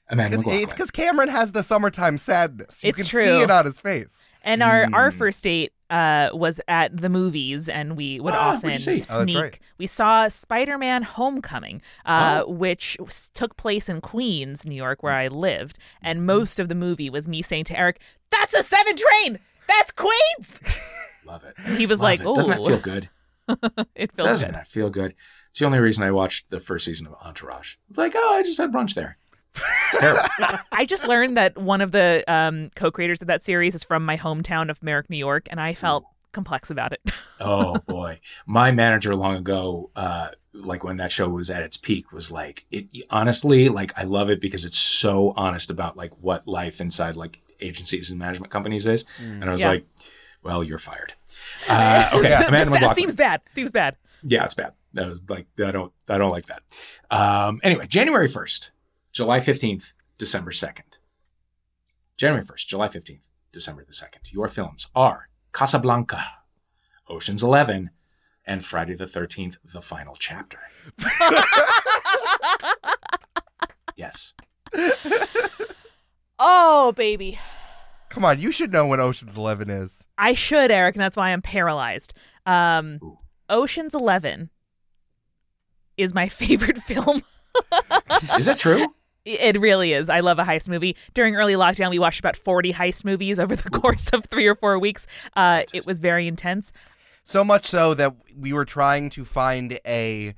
[0.10, 2.84] Amanda It's because Cameron has the summertime sadness.
[2.84, 3.26] You It's can true.
[3.26, 4.30] see it on his face.
[4.44, 5.18] And our our Mm.
[5.18, 9.00] first date uh, was at the movies, and we would Ah, often you see?
[9.00, 9.12] sneak.
[9.12, 9.60] Oh, that's right.
[9.78, 12.52] We saw Spider-Man: Homecoming, uh, Oh.
[12.52, 16.08] which s- took place in Queens, New York, where I lived, Mm-hmm.
[16.08, 18.00] and most of the movie was me saying to Eric,
[18.32, 19.40] "That's a seven train.
[19.68, 20.62] That's Queens."
[21.26, 21.56] Love it.
[21.78, 23.10] He was Love like, "Oh, Doesn't that "Ooh." feel good?
[23.96, 24.56] it feels Doesn't good.
[24.56, 25.16] that feel good?
[25.50, 27.76] It's the only reason I watched the first season of Entourage.
[27.90, 29.18] It's like, oh, I just had brunch there.
[29.92, 30.22] It's terrible.
[30.72, 34.18] I just learned that one of the um, co-creators of that series is from my
[34.18, 37.02] hometown of Merrick, New York, and I felt complex about it.
[37.40, 42.12] oh boy, my manager long ago, uh, like when that show was at its peak,
[42.12, 46.48] was like, it honestly, like I love it because it's so honest about like what
[46.48, 49.70] life inside like agencies and management companies is, and I was Yeah.
[49.70, 49.86] like,
[50.44, 51.14] well, you're fired.
[51.70, 52.48] Uh, okay, Yeah.
[52.48, 52.96] Amanda That McLaughlin.
[52.96, 53.42] seems bad.
[53.50, 53.96] Seems bad.
[54.24, 54.74] Yeah, it's bad.
[54.94, 56.64] That was like I don't I don't like that.
[57.12, 58.72] Um, anyway, January first,
[59.20, 60.98] July fifteenth, December second.
[62.16, 64.22] January first, July fifteenth, December the second.
[64.32, 66.24] Your films are Casablanca,
[67.10, 67.90] Ocean's Eleven,
[68.46, 70.60] and Friday the thirteenth, the final chapter.
[73.98, 74.36] yes.
[76.40, 77.38] Oh, baby.
[78.08, 80.08] Come on, you should know when Ocean's Eleven is.
[80.18, 82.14] I should, Eric, and that's why I'm paralyzed.
[82.46, 83.20] Um, Ooh.
[83.50, 84.50] Ocean's Eleven
[85.98, 87.22] is my favorite film.
[88.38, 88.96] Is that true?
[89.30, 90.10] It really is.
[90.10, 90.96] I love a heist movie.
[91.14, 94.56] During early lockdown, we watched about 40 heist movies over the course of three or
[94.56, 95.06] four weeks.
[95.36, 96.72] Uh, it was very intense.
[97.26, 100.34] So much so that we were trying to find a.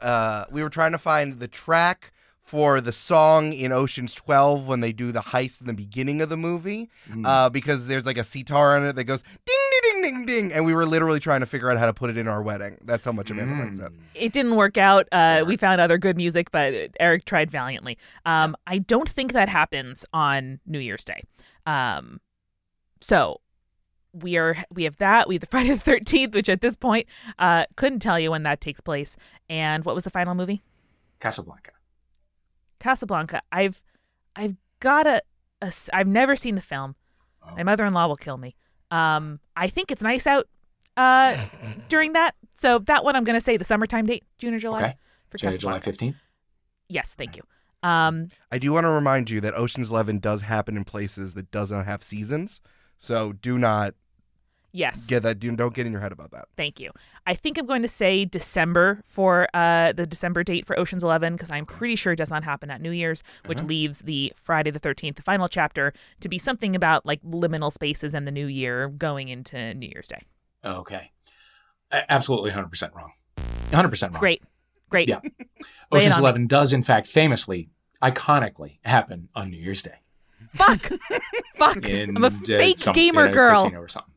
[0.00, 2.12] uh, we were trying to find the track
[2.42, 6.28] for the song in Ocean's 12 when they do the heist in the beginning of
[6.28, 7.24] the movie, Mm.
[7.24, 9.56] uh, because there's like a sitar on it that goes ding
[10.02, 12.10] ding ding ding ding, and we were literally trying to figure out how to put
[12.10, 12.78] it in our wedding.
[12.84, 13.92] That's how much Amanda likes it.
[13.92, 13.98] Mm.
[14.14, 15.06] It didn't work out.
[15.12, 17.98] Uh, we found other good music, but Eric tried valiantly.
[18.24, 21.22] Um, I don't think that happens on New Year's Day.
[21.66, 22.20] Um,
[23.00, 23.40] so
[24.12, 25.28] we are we have that.
[25.28, 27.06] We have the Friday the Thirteenth, which at this point
[27.38, 29.16] uh, couldn't tell you when that takes place.
[29.48, 30.62] And what was the final movie?
[31.20, 31.72] Casablanca.
[32.78, 33.42] Casablanca.
[33.52, 33.82] I've
[34.36, 35.22] I've got a,
[35.60, 36.96] a s- I've never seen the film.
[37.42, 37.54] Oh.
[37.56, 38.54] My mother-in-law will kill me.
[38.90, 40.48] Um, I think it's nice out
[40.96, 41.36] uh,
[41.88, 42.34] during that.
[42.54, 44.94] So that one I'm going to say the summertime date, June or July Okay.
[45.30, 45.84] for July Casablanca.
[45.84, 46.16] fifteenth.
[46.88, 47.42] Yes, thank you.
[47.82, 51.50] Um, I do want to remind you that Ocean's Eleven does happen in places that
[51.50, 52.60] does not have seasons,
[52.98, 53.94] so do not
[54.72, 55.38] yes, get that.
[55.38, 56.46] Do, don't get in your head about that.
[56.56, 56.90] thank you.
[57.26, 61.34] I think I'm going to say December for uh, the December date for Ocean's Eleven
[61.34, 63.66] because I'm pretty sure it does not happen at New Year's, which Uh-huh.
[63.68, 68.14] leaves the Friday the 13th, the final chapter, to be something about like liminal spaces
[68.14, 70.22] and the new year going into New Year's Day.
[70.64, 71.12] Okay.
[71.92, 73.12] A- absolutely, hundred percent wrong.
[73.72, 74.20] Hundred percent wrong.
[74.20, 74.42] Great,
[74.88, 75.08] great.
[75.08, 75.20] Yeah.
[75.92, 76.24] Ocean's on me.
[76.24, 77.70] Eleven does, in fact, famously,
[78.02, 79.96] iconically happen on New Year's Day.
[80.54, 80.90] Fuck,
[81.56, 81.84] fuck.
[81.88, 83.62] In, I'm a uh, fake some- gamer in a girl.
[83.62, 84.14] casino or something.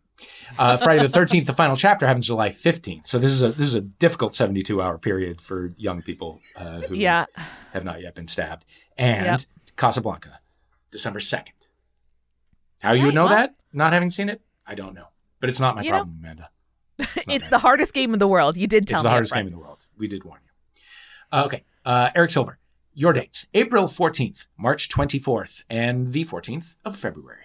[0.58, 3.08] Uh, Friday the Thirteenth, the final chapter happens July fifteenth.
[3.08, 6.82] So this is a this is a difficult seventy-two hour period for young people uh,
[6.82, 7.26] who Yeah,
[7.74, 8.66] have not yet been stabbed.
[8.98, 9.40] And Yep.
[9.78, 10.40] Casablanca,
[10.92, 11.54] December second.
[12.82, 13.56] How you would know well- that?
[13.76, 15.08] Not having seen it, I don't know.
[15.40, 16.50] But it's not my You know, problem, Amanda.
[17.00, 18.56] It's, it's the hardest game in the world.
[18.56, 19.04] You did tell it's me.
[19.04, 19.86] It's the hardest game in the world.
[19.98, 20.82] We did warn you.
[21.32, 21.64] Uh, okay.
[21.84, 22.60] Uh, Eric Silver,
[22.94, 27.43] your dates April 14th, March 24th, and the 14th of February.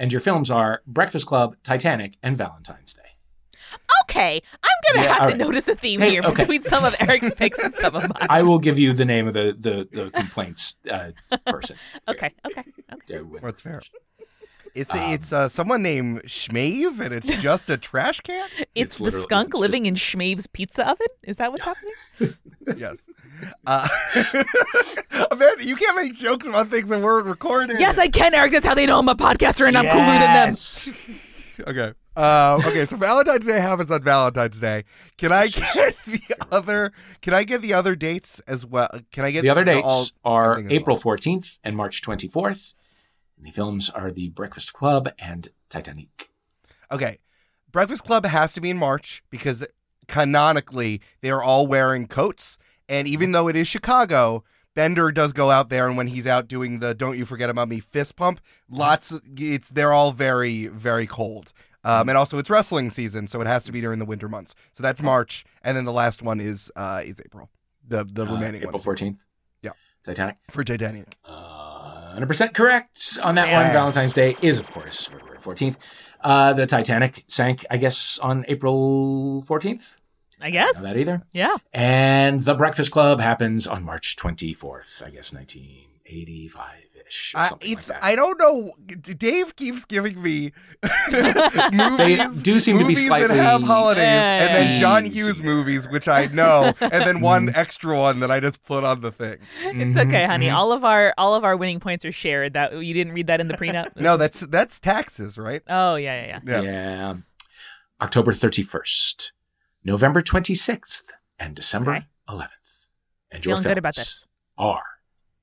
[0.00, 3.02] And your films are Breakfast Club, Titanic, and Valentine's Day.
[4.04, 5.36] Okay, I'm gonna Yeah, have to right.
[5.36, 6.34] notice a theme Hey, here okay.
[6.42, 8.26] between some of Eric's picks and some of mine.
[8.30, 11.10] I will give you the name of the, the, the complaints uh,
[11.46, 11.76] person.
[12.08, 13.18] Okay, okay, okay.
[13.18, 13.82] Uh, with- That's fair.
[14.74, 18.48] It's Um, it's uh, someone named Schmave, and it's just a trash can.
[18.74, 21.06] It's, It's the skunk it's just- living in Schmave's pizza oven.
[21.24, 21.92] Is that what's happening?
[22.76, 22.96] yes.
[23.66, 23.88] Uh,
[25.30, 27.78] Amanda, you can't make jokes about things that weren't recorded.
[27.78, 28.52] Yes, I can, Eric.
[28.52, 31.16] That's how they know I'm a podcaster and I'm cooler than them.
[31.68, 31.92] Okay.
[32.16, 32.86] Uh, okay.
[32.86, 34.84] So Valentine's Day happens on Valentine's Day.
[35.18, 36.90] Can I get the other?
[37.20, 38.88] Can I get the other dates as well?
[39.12, 42.74] Can I get The other all- dates are April 14th and March 24th.
[43.36, 46.30] And the films are The Breakfast Club and Titanic.
[46.90, 47.18] Okay.
[47.70, 49.66] Breakfast Club has to be in March because
[50.08, 52.56] canonically they are all wearing coats,
[52.90, 56.46] and even though it is Chicago, Bender does go out there, and when he's out
[56.48, 59.10] doing the "Don't you forget about me" fist pump, lots.
[59.10, 61.52] Of, it's they're all very very cold.
[61.82, 64.54] Um, and also it's wrestling season, so it has to be during the winter months.
[64.72, 67.48] So that's March, and then the last one is uh, is April.
[67.88, 69.24] The the Uh, remaining April fourteenth.
[69.62, 69.70] Yeah.
[70.04, 70.36] Titanic.
[70.50, 71.16] for Titanic.
[71.24, 73.72] Uh, 100% correct on that one.
[73.72, 75.76] Valentine's Day is, of course, February 14th.
[76.20, 79.99] Uh, the Titanic sank, I guess, on April 14th.
[80.40, 80.82] I Know guess.
[80.82, 81.22] that either.
[81.32, 81.56] Yeah.
[81.72, 86.70] And the Breakfast Club happens on March 24th, I guess 1985
[87.06, 87.32] ish.
[87.36, 88.02] I, it's like.
[88.04, 88.72] I don't know.
[89.18, 90.52] Dave keeps giving me
[91.72, 95.10] movies, do seem to be slightly- that have holidays, Yeah, and then yeah, John yeah.
[95.12, 97.58] Hughes movies, which I know, and then one Mm-hmm.
[97.58, 99.38] extra one that I just put on the thing.
[99.62, 100.46] It's okay, honey.
[100.48, 100.54] mhm.
[100.54, 102.52] All of our all of our winning points are shared.
[102.54, 103.88] That you didn't read that in the prenup.
[103.96, 105.62] No, that's that's taxes, right?
[105.68, 106.62] Oh yeah, yeah, yeah.
[106.62, 106.62] Yeah.
[106.62, 107.14] Yeah.
[108.00, 109.32] October 31st,
[109.84, 111.04] November 26th,
[111.38, 112.06] and December Okay.
[112.28, 112.88] 11th.
[113.30, 114.24] And your Feeling good about films this.
[114.58, 114.82] Are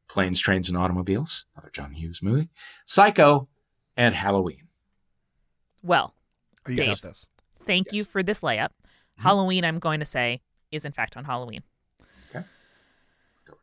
[0.08, 2.50] Planes, Trains, and Automobiles, another John Hughes movie,
[2.86, 3.48] Psycho,
[3.96, 4.68] and Halloween.
[5.84, 6.14] Well,
[6.68, 6.90] oh, You Dave.
[6.90, 7.28] got this.
[7.66, 8.70] thank you for this layup.
[8.70, 9.24] Mm-hmm.
[9.24, 11.64] Halloween, I'm going to say, is in fact on Halloween.
[12.30, 12.48] October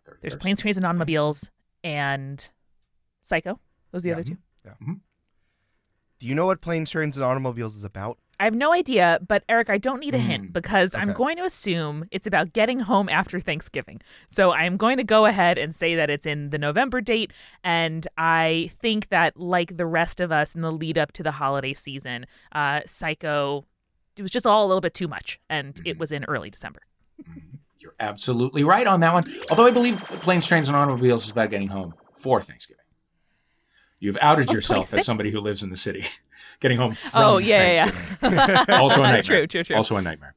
[0.09, 0.21] 31st.
[0.23, 1.51] There's planes, trains, and automobiles,
[1.83, 2.51] and
[3.23, 3.61] Psycho.
[3.93, 4.15] Those are the Yeah.
[4.15, 4.33] other two.
[4.33, 4.67] Mm-hmm.
[4.69, 4.73] Yeah.
[4.83, 4.93] Mm-hmm.
[6.21, 8.19] Do you know what planes, trains, and automobiles is about?
[8.41, 11.37] I have no idea, but Eric, I don't need a Mm, hint because I'm going
[11.37, 14.01] to assume it's about getting home after Thanksgiving.
[14.29, 17.33] So I'm going to go ahead and say that it's in the November date.
[17.63, 21.31] And I think that, like the rest of us in the lead up to the
[21.33, 23.65] holiday season, uh, Psycho,
[24.17, 25.39] it was just all a little bit too much.
[25.49, 25.87] And Mm-hmm.
[25.87, 26.81] it was in early December.
[27.79, 29.25] You're absolutely right on that one.
[29.51, 32.81] Although I believe Planes, Trains, and Automobiles is about getting home for Thanksgiving.
[34.01, 34.99] You've outed Oh, yourself 26th?
[34.99, 36.05] as somebody who lives in the city.
[36.65, 38.75] Getting home from Oh, yeah, yeah, Thanksgiving.
[38.81, 39.23] also a nightmare.
[39.23, 39.77] True, true, true.
[39.77, 40.35] Also a nightmare.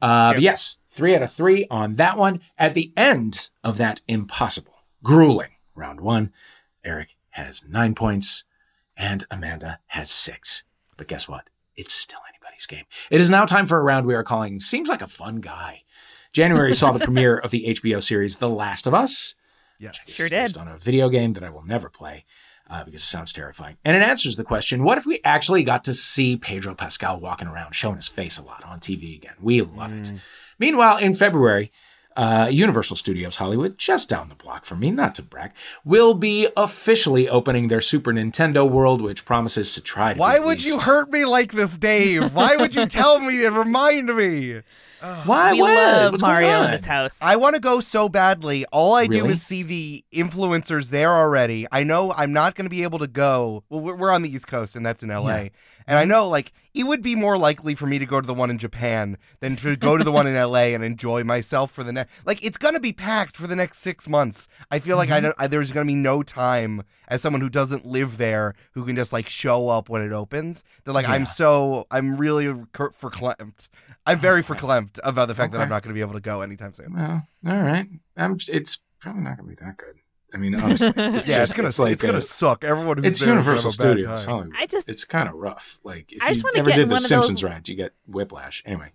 [0.00, 2.40] Uh, but yes, three out of three on that one.
[2.56, 6.32] At the end of that impossible, grueling round one,
[6.82, 8.44] Eric has nine points
[8.96, 10.64] and Amanda has six.
[10.96, 11.50] But guess what?
[11.76, 12.84] It's still anybody's game.
[13.10, 15.82] It is now time for a round we are calling Seems Like a Fun Guy.
[16.32, 19.34] January saw the premiere of the HBO series The Last of Us.
[19.78, 19.98] Yes.
[20.10, 20.44] Sure did.
[20.44, 22.24] Based on a video game that I will never play
[22.68, 23.76] uh, because it sounds terrifying.
[23.84, 27.48] And it answers the question what if we actually got to see Pedro Pascal walking
[27.48, 29.34] around, showing his face a lot on TV again?
[29.40, 30.12] We love it.
[30.58, 31.70] Meanwhile, in February,
[32.16, 35.52] uh, Universal Studios Hollywood, just down the block from me, not to brag,
[35.84, 40.18] will be officially opening their Super Nintendo World, which promises to try to.
[40.18, 42.34] Why be at would you hurt me like this, Dave?
[42.34, 44.62] Why would you tell me and remind me?
[45.24, 45.52] Why?
[45.52, 45.74] we what?
[45.74, 47.20] love What's going Mario in this house.
[47.22, 48.64] I want to go so badly.
[48.66, 51.66] All I do is see the influencers there already.
[51.70, 53.62] I know I'm not going to be able to go.
[53.68, 55.36] Well, we're, we're on the East Coast, and that's in LA.
[55.36, 55.48] Yeah.
[55.86, 58.34] And I know, like, it would be more likely for me to go to the
[58.34, 61.84] one in Japan than to go to the one in LA and enjoy myself for
[61.84, 62.12] the next.
[62.26, 64.48] Like, it's going to be packed for the next six months.
[64.70, 65.26] I feel like I mm-hmm.
[65.26, 65.36] don't.
[65.38, 68.96] I, there's going to be no time as someone who doesn't live there who can
[68.96, 70.64] just like show up when it opens.
[70.84, 73.68] That like I'm so I'm really cur- verklempt.
[74.06, 74.54] I'm very Okay.
[74.54, 76.94] verklempt about the fact that I'm not going to be able to go anytime soon.
[76.94, 77.88] Well, all right.
[78.16, 79.96] I'm, it's probably not going to be that good.
[80.36, 82.62] I mean, honestly, it's yeah, just- it's gonna it's like it's gonna a- suck.
[82.62, 84.28] Everyone who's it's there is gonna Universal have a Studios time.
[84.34, 84.54] Hollywood.
[84.58, 85.80] I just- it's kind of rough.
[85.82, 88.62] Like if I just you ever did the Simpsons those- ride, you get whiplash.
[88.66, 88.92] Anyway,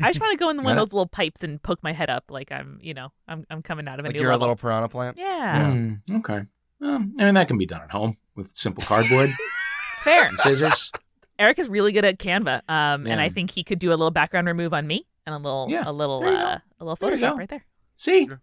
[0.00, 2.10] I just want to go in one of those little pipes and poke my head
[2.10, 4.48] up like I'm, you know, I'm, I'm coming out of a Like new you're level.
[4.48, 5.16] a little piranha plant.
[5.16, 6.42] Yeah, Mm, okay.
[6.80, 9.30] Well, I mean that can be done at home with simple cardboard
[9.94, 10.24] it's fair.
[10.26, 10.90] and scissors.
[11.38, 14.10] Eric is really good at Canva, um, and I think he could do a little
[14.10, 16.44] background remove on me and a little, Yeah, a little, there you go.
[16.44, 17.36] uh, a little There you Photoshop go.
[17.38, 17.64] right there.
[17.96, 18.36] See, Yeah.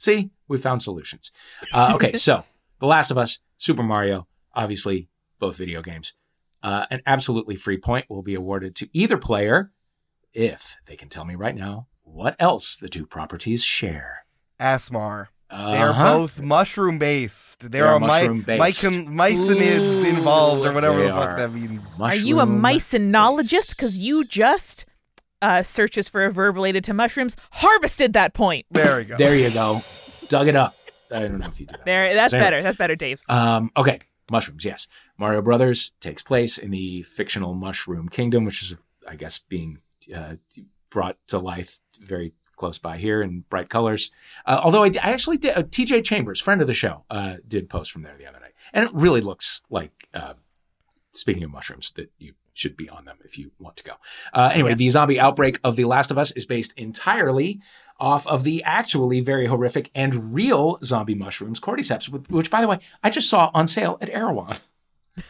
[0.00, 1.30] See, we found solutions.
[1.72, 2.44] Uh, okay, so
[2.80, 5.08] The Last of Us, Super Mario, obviously
[5.38, 6.14] both video games.
[6.62, 9.72] Uh, an absolutely free point will be awarded to either player
[10.34, 14.24] if they can tell me right now what else the two properties share.
[14.58, 15.28] Asmar.
[15.48, 16.18] They're Uh-huh.
[16.18, 17.60] both mushroom based.
[17.60, 18.60] There They are are, mi- mushroom-based.
[18.84, 22.00] mycon- mycinids Ooh, involved, or whatever the fuck that means.
[22.00, 22.62] Are you a Mushroom
[23.12, 23.70] mycinologist?
[23.76, 24.84] Because you just
[25.42, 28.66] uh, searches for a verb related to mushrooms harvested that point.
[28.70, 29.16] There we go.
[29.16, 29.80] There you go.
[30.28, 30.76] Dug it up.
[31.12, 31.84] I don't know if you did that.
[31.84, 32.46] There, that's Anyway.
[32.46, 32.62] better.
[32.62, 33.20] That's better, Dave.
[33.28, 33.98] Um, okay,
[34.30, 34.64] mushrooms.
[34.64, 34.86] Yes,
[35.18, 38.76] Mario Brothers takes place in the fictional Mushroom Kingdom, which is,
[39.08, 39.78] I guess, being
[40.14, 40.36] uh,
[40.88, 44.12] brought to life very close by here in bright colors.
[44.46, 46.02] Uh, although I actually did, uh, T.J.
[46.02, 48.94] Chambers, friend of the show, uh, did post from there the other night, and it
[48.94, 50.08] really looks like.
[50.14, 50.34] Uh,
[51.12, 53.92] speaking of mushrooms, that you should be on them if you want to go.
[54.34, 57.60] Uh, anyway, the zombie outbreak of The Last of Us is based entirely
[57.98, 62.68] off of the actually very horrific and real zombie mushrooms, cordyceps, which, which, by the
[62.68, 64.58] way, I just saw on sale at Erewhon.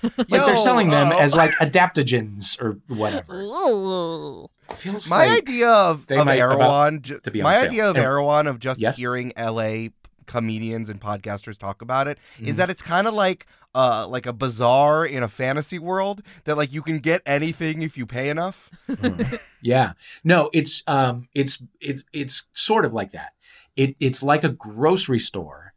[0.03, 3.41] Like they're selling them uh, as like adaptogens or whatever.
[3.41, 4.47] Ooh.
[4.77, 7.65] Feels My like idea of, they of Erewhon, ju- to be on my sale.
[7.65, 8.07] idea of Anyway.
[8.07, 8.97] Erewhon of just Yes?
[8.99, 9.89] hearing LA
[10.27, 12.59] comedians and podcasters talk about it is Mhm.
[12.59, 16.73] that it's kind of like uh like a bazaar in a fantasy world that like
[16.73, 18.69] you can get anything if you pay enough.
[18.89, 19.39] Mhm.
[19.63, 19.93] yeah.
[20.25, 23.33] No, it's um it's it's it's sort of like that.
[23.77, 25.73] It it's like a grocery store,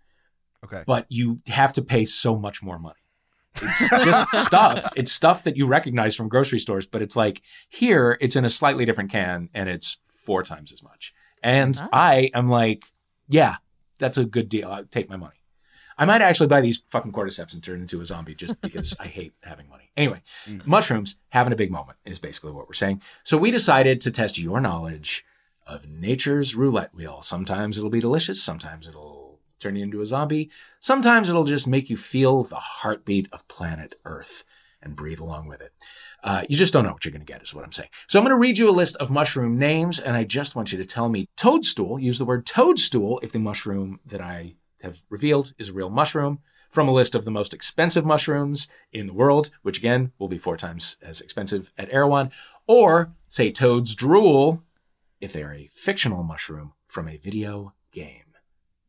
[0.63, 0.83] Okay.
[0.87, 2.95] but you have to pay so much more money.
[3.61, 4.91] It's just stuff.
[4.95, 8.49] It's stuff that you recognize from grocery stores, but it's like here it's in a
[8.49, 11.13] slightly different can and it's four times as much.
[11.43, 11.89] And Ah.
[11.93, 12.85] I am like,
[13.29, 13.57] yeah,
[13.99, 14.71] that's a good deal.
[14.71, 15.42] I'll take my money.
[15.97, 19.07] I might actually buy these fucking cordyceps and turn into a zombie just because I
[19.07, 19.89] hate having money.
[19.95, 20.65] Anyway, Mm.
[20.65, 23.01] mushrooms having a big moment is basically what we're saying.
[23.23, 25.23] So we decided to test your knowledge
[25.67, 27.21] of nature's roulette wheel.
[27.21, 31.89] Sometimes it'll be delicious, sometimes it'll turn you into a zombie, sometimes it'll just make
[31.89, 34.43] you feel the heartbeat of planet Earth
[34.81, 35.71] and breathe along with it.
[36.21, 37.87] Uh, you just don't know what you're going to get, is what I'm saying.
[38.07, 40.73] So I'm going to read you a list of mushroom names, and I just want
[40.73, 41.97] you to tell me toadstool.
[41.99, 46.39] Use the word toadstool if the mushroom that I have revealed is a real mushroom
[46.69, 50.37] from a list of the most expensive mushrooms in the world, which again will be
[50.37, 52.31] four times as expensive at Erewhon,
[52.67, 54.63] or say toad's drool
[55.21, 58.33] if they are a fictional mushroom from a video game.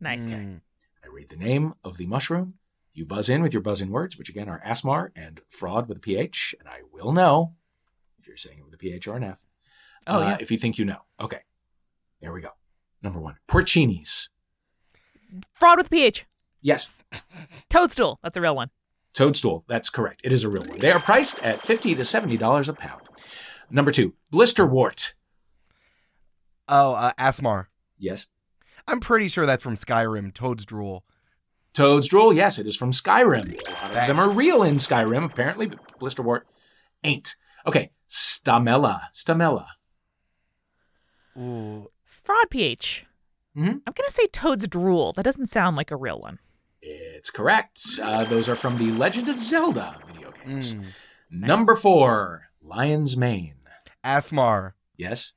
[0.00, 0.26] Nice.
[0.26, 0.60] Mm.
[1.04, 2.54] I read the name of the mushroom.
[2.92, 5.98] You buzz in with your buzz in words, which again are ASMAR and fraud with
[5.98, 7.54] a PH, and I will know
[8.18, 9.46] if you're saying it with a PH or an F.
[10.06, 10.36] Oh, uh, yeah.
[10.40, 11.02] If you think you know.
[11.20, 11.40] Okay.
[12.20, 12.50] There we go.
[13.02, 14.28] Number one, porcinis.
[15.52, 16.24] Fraud with PH.
[16.60, 16.90] Yes,
[17.68, 18.18] Toadstool.
[18.22, 18.70] That's a real one.
[19.12, 19.64] toadstool.
[19.68, 20.20] That's correct.
[20.24, 20.78] It is a real one.
[20.80, 23.02] They are priced at 50 to $70 a pound.
[23.70, 25.12] Number two, blisterwort.
[26.68, 27.66] Oh, uh, Asmar.
[27.98, 28.26] Yes.
[28.88, 30.32] I'm pretty sure that's from Skyrim.
[30.34, 31.04] Toad's drool.
[31.74, 32.32] Toad's drool.
[32.32, 33.52] Yes, it is from Skyrim.
[33.68, 36.42] A lot of them are real in Skyrim, apparently, but blisterwort
[37.02, 37.34] ain't.
[37.66, 39.02] Okay, stamella.
[39.12, 39.66] Stamella.
[41.36, 41.90] Ooh.
[42.04, 43.06] Fraud PH.
[43.56, 43.68] Mhm.
[43.86, 45.12] I'm going to say Toad's drool.
[45.12, 46.38] That doesn't sound like a real one.
[46.82, 47.80] It's correct.
[48.02, 50.74] Uh, those are from the Legend of Zelda video games.
[50.74, 50.84] Mm.
[51.30, 53.54] Number four, Lion's Mane.
[54.04, 54.72] Asmar.
[54.96, 55.32] Yes,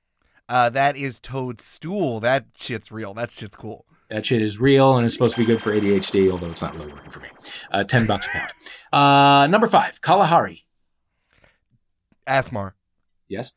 [0.50, 2.20] Uh, that is Toad's stool.
[2.22, 3.14] That shit's real.
[3.14, 3.86] That shit's cool.
[4.10, 6.74] that shit is real and it's supposed to be good for ADHD, although it's not
[6.76, 7.28] really working for me.
[7.72, 8.52] Uh, 10 bucks a pound.
[8.94, 10.66] Uh, number five, Kalahari.
[12.26, 12.74] Asmar.
[13.28, 13.52] Yes.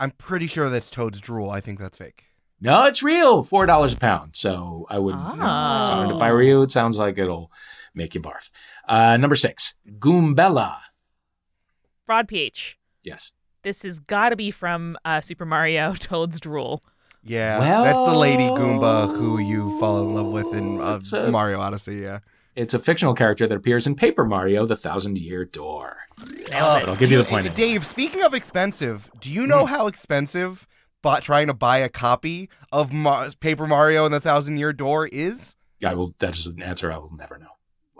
[0.00, 1.50] I'm pretty sure that's Toad's drool.
[1.50, 2.24] I think that's fake.
[2.60, 3.42] No, it's real.
[3.42, 4.34] Four dollars a pound.
[4.36, 5.22] So I wouldn't.
[5.24, 5.80] Oh.
[5.80, 7.50] Sound if I were you, it sounds like it'll
[7.94, 8.50] make you barf.
[8.88, 10.78] Uh, number six, Goombella.
[12.06, 12.78] Fraud PH.
[13.02, 13.32] Yes.
[13.62, 16.82] This has got to be from uh, Super Mario Toad's drool.
[17.22, 21.30] Yeah, Well- that's the lady Goomba who you fall in love with in uh, a-
[21.30, 21.96] Mario Odyssey.
[21.96, 22.20] Yeah,
[22.54, 25.96] It's a fictional character that appears in Paper Mario: The Thousand Year Door.
[26.18, 27.52] Nailed But I'll give you the point.
[27.54, 30.66] Dave, speaking of expensive, do you know how expensive
[31.02, 35.08] bought trying to buy a copy of Mar- Paper Mario and the Thousand Year Door
[35.08, 35.56] is?
[35.84, 36.14] I will.
[36.18, 37.46] That is an answer I will never know.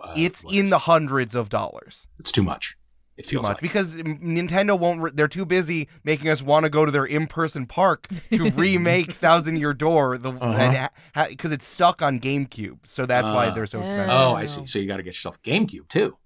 [0.02, 2.06] Uh, it's in is- the hundreds of dollars.
[2.18, 2.76] It's too much.
[3.16, 3.62] It Too feels much like.
[3.62, 5.00] because Nintendo won't.
[5.00, 9.10] Re- they're too busy making us want to go to their in-person park to remake
[9.10, 10.88] Thousand Year Door, the Uh-huh.
[11.28, 13.54] because it's stuck on GameCube, so that's why Ah.
[13.54, 13.84] they're so Oh.
[13.84, 14.10] expensive.
[14.14, 14.66] Oh, I see.
[14.66, 16.16] So you got to get yourself a GameCube too.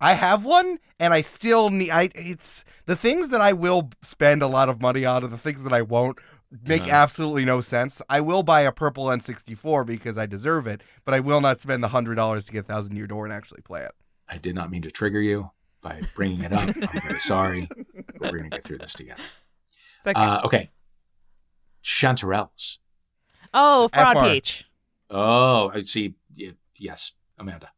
[0.00, 1.90] I have one, and I still need.
[1.90, 5.38] I it's the things that I will spend a lot of money on, and the
[5.38, 6.18] things that I won't
[6.64, 8.00] make absolutely no sense.
[8.08, 11.82] I will buy a purple N64 because I deserve it, but I will not spend
[11.82, 13.92] the hundred dollars to get Thousand Year Door and actually play it.
[14.28, 16.68] I did not mean to trigger you by bringing it up.
[16.68, 17.68] I'm very sorry.
[18.18, 19.22] But we're gonna get through this together.
[19.98, 20.20] It's okay.
[20.20, 20.70] Uh, okay.
[21.84, 22.78] Chanterelles.
[23.54, 24.22] oh, Fraud Asmar.
[24.22, 24.64] PH.
[25.10, 26.14] Oh, I see.
[26.76, 27.70] Yes, Amanda.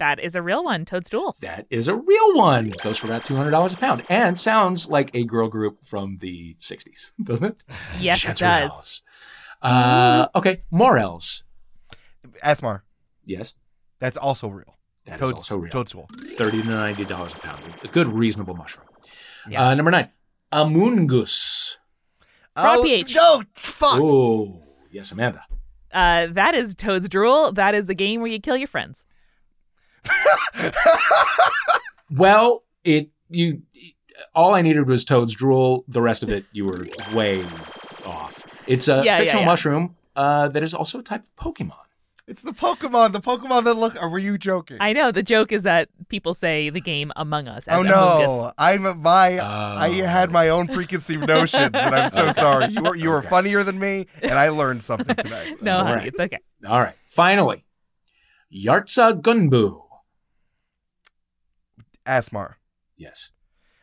[0.00, 0.86] That is a real one.
[0.86, 1.36] Toadstool.
[1.42, 2.72] That is a real one.
[2.82, 6.16] Goes for about two hundred dollars a pound, and sounds like a girl group from
[6.22, 7.64] the '60s, doesn't it?
[8.00, 8.40] Yes, it does.
[8.40, 9.02] Chanterelles.
[9.62, 11.42] Uh, okay, Morels.
[12.42, 12.80] Asmar,
[13.26, 13.52] Yes,
[13.98, 14.78] that's also real.
[15.04, 15.70] that is Toads- also real.
[15.70, 16.08] Toadstool.
[16.18, 17.60] Thirty to ninety dollars a pound.
[17.84, 18.86] A good, reasonable mushroom.
[19.46, 19.68] Yeah.
[19.68, 20.08] Uh, number nine,
[20.50, 21.76] Amoonguss.
[22.56, 23.14] Fraud oh, PH.
[23.14, 24.00] No, fuck.
[24.00, 25.44] Oh, yes, Amanda.
[25.92, 27.52] Uh, that is Toad's drool.
[27.52, 29.04] That is a game where you kill your friends.
[32.10, 33.62] Well, it you
[34.34, 35.84] all I needed was Toad's drool.
[35.86, 36.80] The rest of it, you were
[37.12, 37.44] way
[38.04, 38.44] off.
[38.66, 39.46] It's a Yeah, yeah, fictional yeah.
[39.46, 41.74] mushroom uh, that is also a type of Pokemon.
[42.26, 43.12] It's the Pokemon.
[43.12, 44.00] The Pokemon that look.
[44.00, 44.76] Or were you joking?
[44.80, 47.66] I know the joke is that people say the game Among Us.
[47.68, 48.52] As oh no!
[48.58, 49.38] I'm my.
[49.40, 50.04] I Oh.
[50.04, 52.66] had my own preconceived notions, and I'm so sorry.
[52.66, 53.28] You were you were Okay.
[53.28, 55.54] funnier than me, and I learned something today.
[55.60, 56.06] No, All honey, right.
[56.08, 56.38] it's okay.
[56.68, 57.64] All right, finally,
[58.54, 59.82] Yartsa Gunbu.
[62.10, 62.54] Asmar.
[62.96, 63.30] Yes.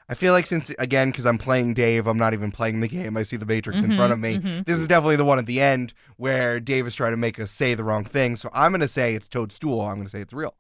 [0.10, 3.18] I feel like since again, because I'm playing Dave, I'm not even playing the game.
[3.18, 4.40] I see the Matrix in Mhm, front of me.
[4.40, 4.66] mhm.
[4.66, 7.52] This is definitely the one at the end where Dave is trying to make us
[7.52, 8.36] say the wrong thing.
[8.38, 9.82] So I'm gonna say it's Toadstool.
[9.82, 10.56] I'm gonna say it's real.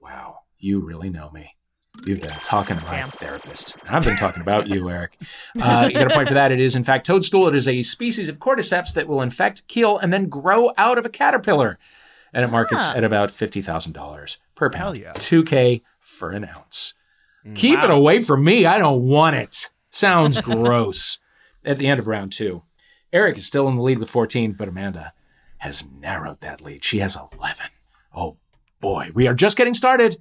[0.00, 1.52] Wow, you really know me.
[2.06, 3.08] You've been talking to my Damn.
[3.08, 3.76] therapist.
[3.88, 5.18] I've been talking about you, Eric.
[5.60, 6.52] Uh, you got a point for that.
[6.52, 7.48] It is, in fact, toadstool.
[7.48, 11.04] It is a species of cordyceps that will infect, kill, and then grow out of
[11.06, 11.78] a caterpillar.
[12.34, 12.94] And it markets Ah.
[12.96, 14.82] at about $50,000 per pound.
[14.82, 15.12] Hell yeah.
[15.14, 16.94] 2K for an ounce.
[17.54, 18.66] Keep it away from me.
[18.66, 19.70] I don't want it.
[19.90, 21.18] Sounds gross.
[21.64, 22.62] At the end of round two,
[23.12, 25.12] Eric is still in the lead with 14, but Amanda
[25.58, 26.84] has narrowed that lead.
[26.84, 27.66] She has 11.
[28.14, 28.36] Oh
[28.80, 30.16] boy, we are just getting started.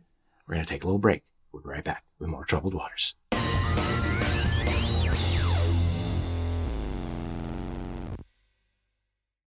[0.47, 1.23] We're going to take a little break.
[1.51, 3.15] We'll be right back with more Troubled Waters.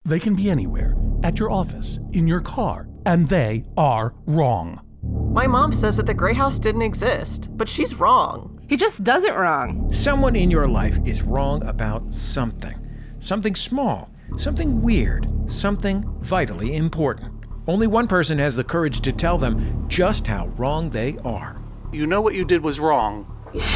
[0.06, 4.80] They can be anywhere at your office, in your car, and they are wrong.
[5.04, 8.60] My mom says that the Grey House didn't exist, but she's wrong.
[8.68, 9.92] He just does it wrong.
[9.92, 12.78] Someone in your life is wrong about something.
[13.20, 17.44] Something small, something weird, something vitally important.
[17.66, 21.60] Only one person has the courage to tell them just how wrong they are.
[21.92, 23.26] You know what you did was wrong,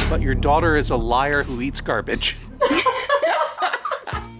[0.09, 2.35] but your daughter is a liar who eats garbage.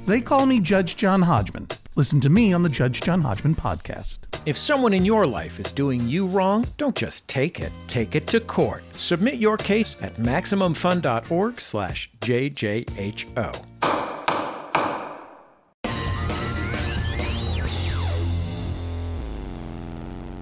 [0.10, 1.68] They call me Judge John Hodgman.
[1.96, 4.29] Listen to me on the Judge John Hodgman podcast.
[4.46, 8.26] If someone in your life is doing you wrong, don't just take it, take it
[8.28, 8.84] to court.
[8.94, 13.66] Submit your case at maximumfun.org slash JJHO.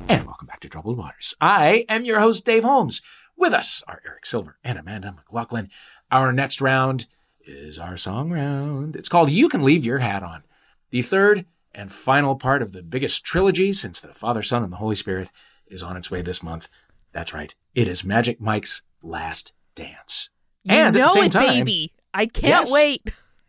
[0.07, 1.33] And welcome back to Troubled Waters.
[1.41, 3.01] I am your host, Dave Holmes.
[3.35, 5.71] With us are Eric Silver and Amanda McLaughlin.
[6.11, 7.07] Our next round
[7.47, 8.95] is our song round.
[8.95, 10.43] It's called You Can Leave Your Hat On.
[10.91, 11.45] The third
[11.77, 15.31] and final part of the biggest trilogy since the Father, Son, and the Holy Spirit
[15.67, 16.67] is on its way this month.
[17.13, 17.53] That's right.
[17.75, 20.31] It is Magic Mike's Last Dance.
[20.63, 21.93] You and know at the same it, time, baby.
[22.13, 22.71] I can't Yes.
[22.71, 23.03] wait.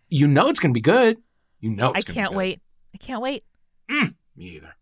[0.09, 1.17] you know it's going to be good.
[1.59, 2.61] You know I it's going to be can't wait.
[2.95, 3.45] I can't wait.
[3.91, 4.75] Mm, me either.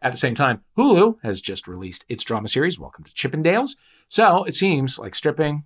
[0.00, 3.76] At the same time, Hulu has just released its drama series, Welcome to Chippendales.
[4.08, 5.64] So it seems like stripping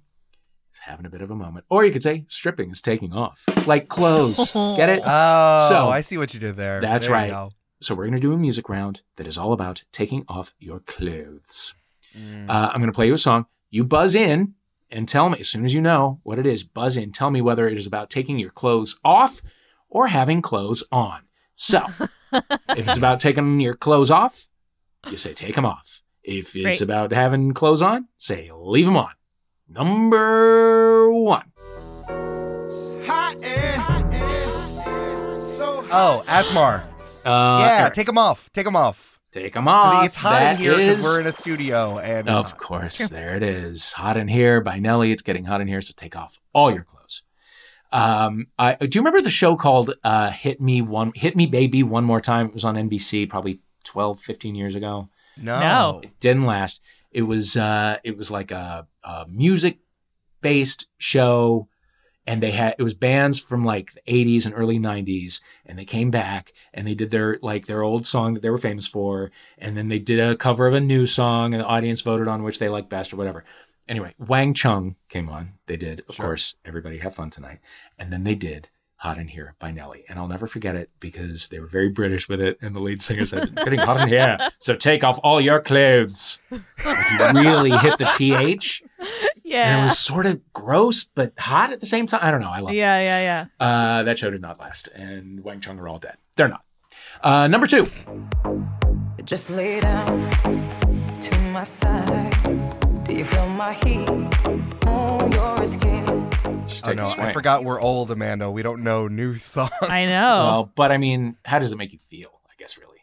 [0.80, 1.64] having a bit of a moment.
[1.68, 3.44] Or you could say stripping is taking off.
[3.66, 4.52] Like clothes.
[4.76, 5.02] Get it?
[5.06, 6.80] Oh, So- I see what you did there.
[6.80, 7.50] That's There right.
[7.80, 10.80] So we're going to do a music round that is all about taking off your
[10.80, 11.74] clothes.
[12.16, 12.48] Mm.
[12.48, 13.46] Uh, I'm going to play you a song.
[13.70, 14.54] You buzz in
[14.90, 17.12] and tell me, as soon as you know what it is, buzz in.
[17.12, 19.42] Tell me whether it is about taking your clothes off
[19.88, 21.20] or having clothes on.
[21.54, 21.84] So,
[22.32, 24.48] if it's about taking your clothes off,
[25.08, 26.02] you say take them off.
[26.24, 26.80] If it's Great.
[26.80, 29.10] about having clothes on, say leave them on.
[29.68, 31.52] Number one.
[35.90, 36.84] Oh, Asmar.
[37.24, 38.50] Uh, yeah, Eric, take them off.
[38.52, 39.18] Take them off.
[39.32, 40.04] take them off.
[40.04, 43.36] it's hot That in here because is- we're in a studio, and Of course, there
[43.36, 43.92] it is.
[43.92, 45.12] Hot in here by Nelly.
[45.12, 47.22] It's getting hot in here, so take off all your clothes.
[47.90, 51.82] Um, I, do you remember the show called uh, "Hit Me One, Hit Me Baby
[51.82, 52.46] One More Time"?
[52.48, 55.08] It was on NBC probably 12, 15 years ago.
[55.36, 55.60] No.
[55.60, 56.00] No.
[56.02, 56.82] It didn't last.
[57.10, 59.78] It was uh, it was like a, a music
[60.40, 61.68] based show,
[62.26, 65.84] and they had it was bands from like the 80s and early 90s, and they
[65.84, 69.30] came back and they did their like their old song that they were famous for,
[69.56, 72.42] and then they did a cover of a new song, and the audience voted on
[72.42, 73.44] which they liked best or whatever.
[73.88, 75.54] Anyway, Wang Chung came on.
[75.66, 77.60] They did, of course, everybody have fun tonight,
[77.98, 78.68] and then they did.
[78.98, 80.04] Hot in Here by Nelly.
[80.08, 82.58] And I'll never forget it because they were very British with it.
[82.60, 84.38] And the lead singer said, It's getting hot in here.
[84.58, 86.40] So take off all your clothes.
[86.50, 86.62] Like
[87.36, 88.82] he really hit the TH.
[89.44, 89.68] Yeah.
[89.70, 92.20] And it was sort of gross, but hot at the same time.
[92.22, 92.50] I don't know.
[92.50, 92.76] I love it.
[92.76, 93.20] yeah, yeah,
[93.60, 93.64] yeah.
[93.64, 94.88] Uh, that show did not last.
[94.88, 96.16] And Wang Chung are all dead.
[96.36, 96.64] They're not.
[97.22, 97.88] Uh, number two.
[99.24, 100.30] Just lay down
[101.20, 102.34] to my side.
[103.04, 104.08] Do you feel my heat
[104.86, 106.27] on your skin?
[106.78, 107.26] Just Oh take no, a swing.
[107.26, 108.50] I forgot we're old, Amanda.
[108.50, 109.70] We don't know new songs.
[109.82, 110.12] I know.
[110.38, 112.40] Well, but I mean, how does it make you feel?
[112.48, 112.98] I guess really.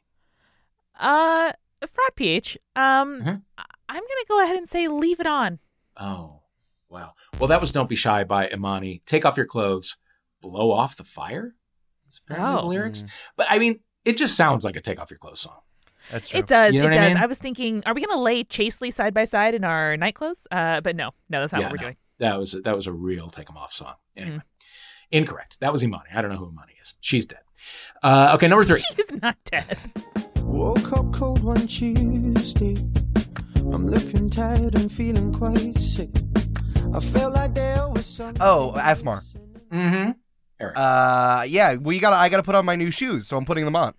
[0.99, 1.51] Uh,
[1.81, 2.57] Frat PH.
[2.75, 3.41] Um, Mhm.
[3.57, 5.59] I- I'm gonna go ahead and say leave it on.
[5.97, 6.41] Oh,
[6.89, 7.13] wow.
[7.39, 9.01] Well, that was Don't Be Shy by Imani.
[9.05, 9.97] Take off your clothes,
[10.41, 11.55] blow off the fire.
[12.05, 12.67] That's apparently the Oh.
[12.67, 13.03] lyrics.
[13.35, 15.59] But I mean, it just sounds like a take off your clothes song.
[16.11, 16.39] That's true.
[16.39, 16.73] It does.
[16.75, 17.13] You know it what I does.
[17.15, 17.23] mean?
[17.23, 20.47] I was thinking, are we gonna lay chastely side by side in our night clothes?
[20.51, 21.83] Uh, but no, no, that's not Yeah, what we're no.
[21.83, 21.97] doing.
[22.19, 23.95] That was that was a real take them off song.
[24.15, 24.41] Anyway, Mm.
[25.11, 25.59] incorrect.
[25.59, 26.09] That was Imani.
[26.13, 26.93] I don't know who Imani is.
[27.01, 27.39] She's dead.
[28.03, 28.79] Uh, okay, number three.
[28.95, 29.77] She's not dead.
[30.41, 32.75] Woke up cold one Tuesday.
[33.73, 36.09] I'm looking tired and feeling quite sick.
[36.93, 38.41] I felt like there was something.
[38.41, 39.21] Oh, Asmar.
[39.71, 40.11] Mm-hmm.
[40.59, 41.75] Eric, Uh, yeah.
[41.75, 42.15] Well, you gotta.
[42.15, 43.93] I gotta put on my new shoes, so I'm putting them on.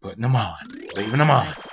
[0.00, 0.56] putting them on,
[0.96, 1.46] leaving them on.
[1.46, 1.68] Nice.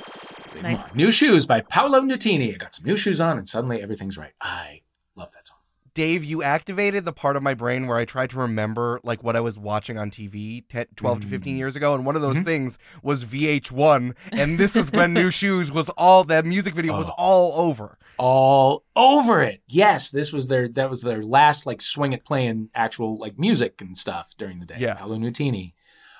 [0.53, 0.91] Leaving 'em Nice.
[0.91, 0.97] on.
[0.97, 2.53] New shoes by Paolo Nutini.
[2.53, 4.34] I got some new shoes on, and suddenly everything's right.
[4.39, 4.82] I
[5.15, 5.57] love that song.
[5.93, 9.35] Dave, you activated the part of my brain where I tried to remember like what
[9.35, 11.29] I was watching on TV 10, 12 to Mm.
[11.31, 12.45] 15 years ago, and one of those Mm-hmm.
[12.45, 17.09] things was VH1, and this is when New Shoes was all that music video was
[17.09, 17.13] Oh.
[17.17, 17.97] all over.
[18.17, 19.61] all over it.
[19.67, 23.81] Yes, this was their that was their last like swing at playing actual like music
[23.81, 24.75] and stuff during the day.
[24.77, 24.93] Yeah.
[24.95, 25.73] Paolo Nutini.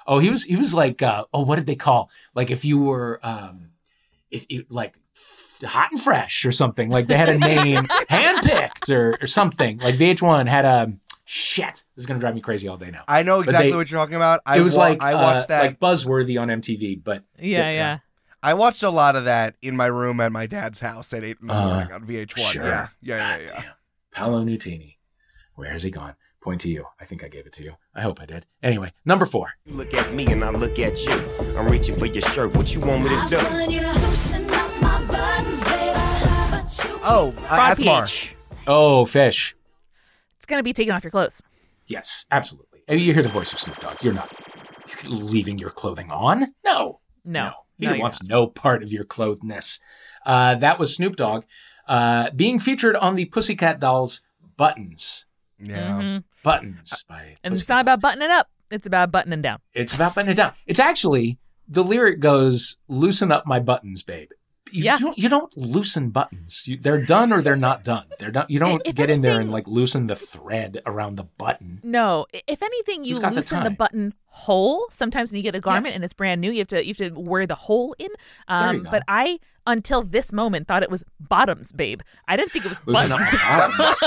[0.08, 2.80] Oh, he was he was like uh, oh what did they call like if you
[2.82, 3.70] were um
[4.32, 4.98] if you like
[5.64, 9.96] hot and fresh or something like they had a name handpicked or or something like
[9.96, 10.94] VH1 had a
[11.26, 13.04] shit this is gonna drive me crazy all day now.
[13.08, 14.42] I know exactly they- what you're talking about.
[14.46, 15.62] I it was wa- like I watched uh, that.
[15.64, 17.76] like buzzworthy on MTV, but Yeah, different.
[17.76, 17.98] yeah.
[18.44, 21.38] I watched a lot of that in my room at my dad's house at eight
[21.42, 22.38] in the Uh, morning on VH1.
[22.52, 22.64] Sure.
[22.64, 23.62] Yeah, yeah, yeah, God yeah.
[23.62, 23.72] damn.
[24.12, 24.96] Paolo Nutini.
[25.56, 26.16] Where has he gone?
[26.42, 26.86] Point to you.
[27.00, 27.74] I think I gave it to you.
[27.94, 28.48] I hope I did.
[28.64, 29.54] Anyway, number four.
[29.64, 31.14] You look at me and I look at you.
[31.56, 32.56] I'm reaching for your shirt.
[32.56, 33.38] What you want me to do?
[37.04, 38.06] Oh, uh, Frog Asmar.
[38.06, 38.36] PH.
[38.68, 39.56] Oh, fish.
[40.38, 41.42] It's gonna be taking off your clothes.
[41.88, 42.84] Yes, absolutely.
[42.88, 44.04] And You hear the voice of Snoop Dogg.
[44.04, 44.32] You're not
[45.06, 46.54] leaving your clothing on.
[46.64, 47.00] No.
[47.24, 49.80] No, He no, wants no part of your clothness.
[50.26, 51.44] Uh, that was Snoop Dogg
[51.88, 54.22] uh, being featured on the Pussycat Dolls
[54.58, 55.26] Buttons.
[55.60, 55.92] Yeah.
[55.92, 56.24] Mhm.
[56.44, 58.48] Buttons by And it's not about buttoning up.
[58.72, 59.60] It's about buttoning down.
[59.74, 60.54] It's about buttoning down.
[60.66, 61.38] It's actually
[61.68, 64.30] the lyric goes, "Loosen up my buttons, babe."
[64.72, 64.96] You Yeah.
[64.98, 66.68] don't you don't loosen buttons.
[66.68, 68.06] You, they're done or they're not done.
[68.20, 68.46] They're done.
[68.50, 71.80] You don't If get in there and like loosen the thread around the button.
[71.84, 74.88] No, if anything, you Who's the loosen the, button hole.
[74.92, 75.96] Sometimes when you get a garment Yes.
[75.96, 78.10] and it's brand new, you have to you have to wear the hole in.
[78.48, 78.88] Um.
[78.90, 82.02] But I, until this moment, thought it was bottoms, babe.
[82.28, 84.02] I didn't think it was Loosen up buttons.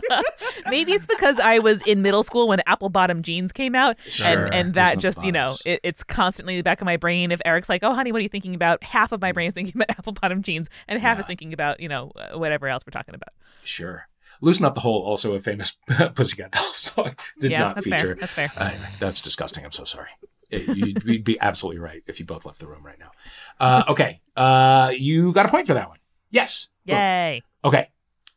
[0.00, 0.22] my.
[0.70, 4.46] Maybe it's because I was in middle school when apple bottom jeans came out, Sure,
[4.46, 7.30] and and that just you know it, it's constantly in the back of my brain.
[7.32, 9.54] If Eric's like, "Oh, honey, what are you thinking about?" Half of my brain is
[9.54, 12.84] thinking about apple bottom jeans, and half is thinking about you know uh, whatever else
[12.86, 13.30] we're talking about.
[13.64, 14.06] Sure.
[14.44, 15.02] Loosen up the hole.
[15.02, 15.78] Also a famous
[16.14, 17.14] Pussycat Dolls song.
[17.40, 17.98] Did Yeah, not that's fair.
[17.98, 18.14] feature.
[18.20, 18.52] That's fair.
[18.56, 18.70] Uh,
[19.00, 19.64] that's disgusting.
[19.64, 20.10] I'm so sorry.
[20.50, 23.10] You'd, you'd be absolutely right if you both left the room right now.
[23.58, 24.20] Uh, okay.
[24.36, 25.98] Uh, you got a point for that one.
[26.30, 26.68] Yes.
[26.86, 26.96] Boom.
[26.96, 27.42] Yay!
[27.64, 27.88] Okay.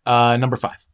[0.05, 0.87] Uh, number five.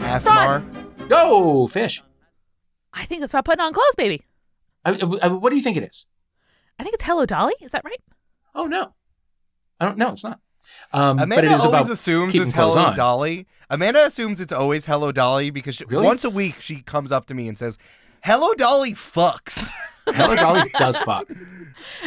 [0.00, 0.62] Asmar.
[1.08, 2.02] Go fish.
[2.92, 4.22] I think it's about putting on clothes, baby.
[4.84, 6.06] I, I- what do you think it is?
[6.78, 7.54] I think it's Hello Dolly.
[7.60, 8.00] Is that right?
[8.54, 8.94] Oh no,
[9.80, 10.10] I don't know.
[10.12, 10.40] It's not.
[10.92, 12.96] Um, Amanda but it is always about assumes it's Hello on.
[12.96, 13.46] Dolly.
[13.70, 16.04] Amanda assumes it's always Hello Dolly because she, Really?
[16.06, 17.76] once a week she comes up to me and says,
[18.24, 19.70] "Hello Dolly fucks."
[20.06, 21.28] Hello Dolly does fuck.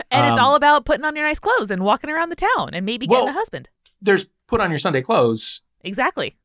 [0.10, 2.70] And it's Um, all about putting on your nice clothes and walking around the town
[2.74, 3.70] and maybe getting Well- a husband.
[4.02, 6.38] There's put on your Sunday clothes Exactly.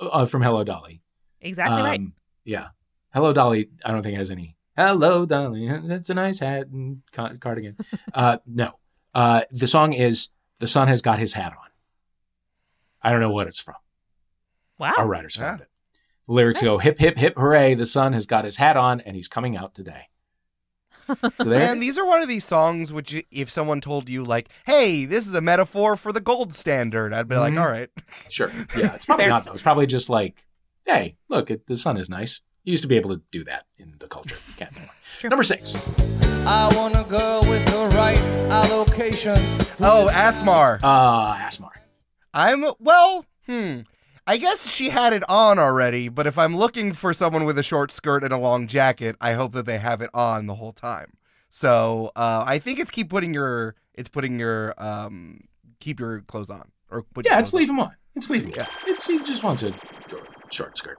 [0.00, 1.02] uh, from Hello Dolly.
[1.42, 2.00] Exactly right.
[2.00, 2.14] Um,
[2.44, 2.68] Yeah.
[3.12, 3.68] Hello Dolly.
[3.84, 4.56] I don't think has any.
[4.76, 7.76] Hello darling, That's a nice hat and ca- cardigan.
[8.14, 8.72] uh, no.
[9.14, 11.68] Uh, the song is "The Sun Has Got His Hat On."
[13.02, 13.74] I don't know what it's from.
[14.78, 14.94] Wow.
[14.96, 15.64] Our writers found Yeah.
[15.64, 15.68] it.
[16.26, 17.74] The lyrics go hip hip hip hooray!
[17.74, 20.08] The sun has got his hat on and he's coming out today.
[21.08, 21.58] So there.
[21.58, 25.04] Man, these are one of these songs which, y- if someone told you, like, "Hey,
[25.04, 27.60] this is a metaphor for the gold standard," I'd be like, Mhm.
[27.60, 27.90] "All right."
[28.30, 28.50] Sure.
[28.76, 29.52] Yeah, it's probably not though.
[29.52, 30.46] It's probably just like,
[30.86, 32.40] hey, look, it, the sun is nice.
[32.64, 34.36] You used to be able to do that in the culture.
[34.48, 34.94] You can't anymore.
[35.24, 35.74] Number six.
[36.46, 38.16] I want a girl with the right
[38.50, 39.48] allocations.
[39.80, 40.78] Oh, Asmar.
[40.82, 41.70] Uh, Asmar.
[42.32, 43.26] I'm well.
[43.46, 43.80] Hmm.
[44.26, 47.64] I guess she had it on already, but if I'm looking for someone with a
[47.64, 50.72] short skirt and a long jacket, I hope that they have it on the whole
[50.72, 51.14] time.
[51.50, 55.48] So uh, I think it's keep putting your it's putting your um
[55.80, 57.96] keep your clothes on or put Yeah, it's clothes leave him on.
[58.14, 58.52] It's leave him.
[58.56, 58.66] Yeah.
[58.86, 59.74] It's he just wants a
[60.50, 60.98] short skirt,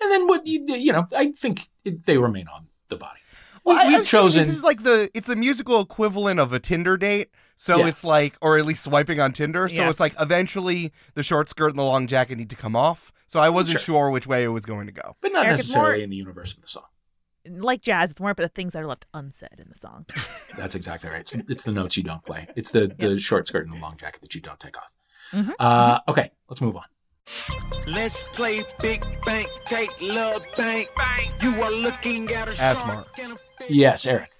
[0.00, 2.46] and a long jacket, and then what you you know I think it, they remain
[2.48, 3.20] on the body.
[3.64, 4.46] Well, We- I- We've I think chosen.
[4.46, 7.30] This is like the it's the musical equivalent of a Tinder date.
[7.60, 7.88] So Yeah.
[7.88, 9.68] it's like, or at least swiping on Tinder.
[9.68, 9.90] So Yes.
[9.92, 13.12] it's like eventually the short skirt and the long jacket need to come off.
[13.26, 13.94] So I wasn't Sure.
[13.96, 15.16] sure which way it was going to go.
[15.20, 16.84] but not Eric, necessarily more- in the universe of the song.
[17.50, 20.06] Like jazz, it's more about the things that are left unsaid in the song.
[20.56, 21.20] That's exactly right.
[21.20, 22.46] It's, it's the notes you don't play.
[22.56, 24.94] It's the, the short skirt and the long jacket that you don't take off.
[25.32, 25.54] Mhm.
[25.58, 26.84] Uh, okay, let's move on.
[27.86, 30.88] Let's play big bank, take love bank.
[31.40, 33.06] You are looking at a Asmar.
[33.16, 33.72] shark a.
[33.72, 34.30] Yes, Eric.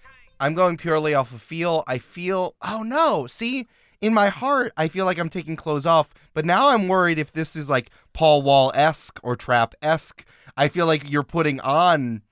[0.41, 1.82] I'm going purely off of feel.
[1.86, 3.66] I feel, oh no, see,
[4.01, 7.32] in my heart, I feel like I'm taking clothes off, but now I'm worried if
[7.32, 10.24] this is like Paul Wall esque or trap esque.
[10.57, 12.22] I feel like you're putting on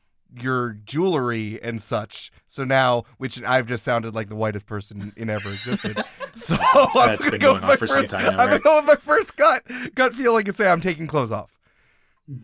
[0.40, 2.30] your jewelry and such.
[2.46, 5.96] So now, which I've just sounded like the whitest person in ever existed.
[6.37, 8.11] so I'm That's gonna been go going with on my for some first.
[8.11, 8.47] time now, I'm right?
[8.49, 9.62] gonna go with my first gut
[9.95, 11.51] gut feeling and say I'm taking clothes off.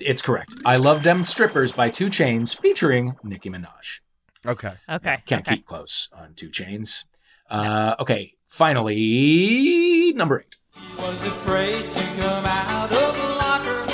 [0.01, 0.55] It's correct.
[0.65, 4.01] I Love Them Strippers by 2 Chainz featuring Nicki Minaj.
[4.47, 4.75] Okay.
[4.89, 5.23] Okay.
[5.27, 5.57] Can't okay.
[5.57, 7.05] keep close on 2 Chainz.
[7.51, 10.57] Uh, okay, Finally, number eight.
[10.99, 13.89] was afraid to come out of the locker.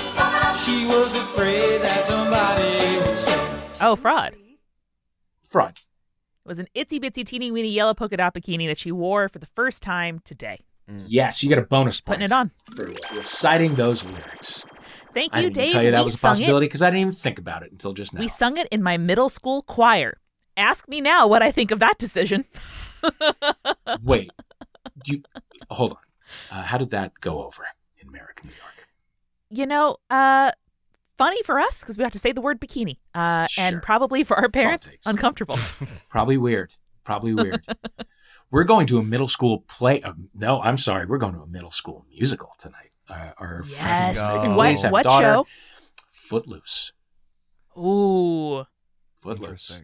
[0.59, 3.61] She was afraid that somebody would say.
[3.81, 4.35] Oh, fraud.
[5.49, 5.79] Fraud.
[6.49, 9.47] Was an itsy bitsy teeny weeny yellow polka dot bikini that she wore for the
[9.47, 10.65] first time today.
[11.07, 12.51] Yes, you get a bonus point Putting it on.
[12.75, 14.65] for reciting those lyrics.
[15.13, 15.71] Thank you, I didn't Dave.
[15.73, 17.71] tell you that we was a sung possibility because I didn't even think about it
[17.71, 18.21] until just now.
[18.21, 20.17] We sung it in my middle school choir.
[20.57, 22.47] Ask me now what I think of that decision.
[24.03, 24.31] Wait,
[25.05, 25.23] you
[25.71, 25.99] hold on.
[26.51, 27.67] Uh, how did that go over
[27.99, 28.89] in Merrick, New York?
[29.51, 30.53] You know, uh,
[31.19, 33.65] funny for us because we have to say the word bikini, uh, Sure.
[33.65, 35.59] and probably for our parents uncomfortable.
[36.09, 36.73] Probably weird.
[37.05, 37.65] Probably weird.
[38.51, 40.01] we're going to a middle school play.
[40.03, 41.05] Uh, no, I'm sorry.
[41.07, 42.91] We're going to a middle school musical tonight.
[43.09, 44.19] Uh, our Yes.
[44.21, 45.25] at What- have what daughter.
[45.25, 45.47] show?
[46.11, 46.93] Footloose.
[47.77, 48.65] Ooh,
[49.17, 49.81] Footloose.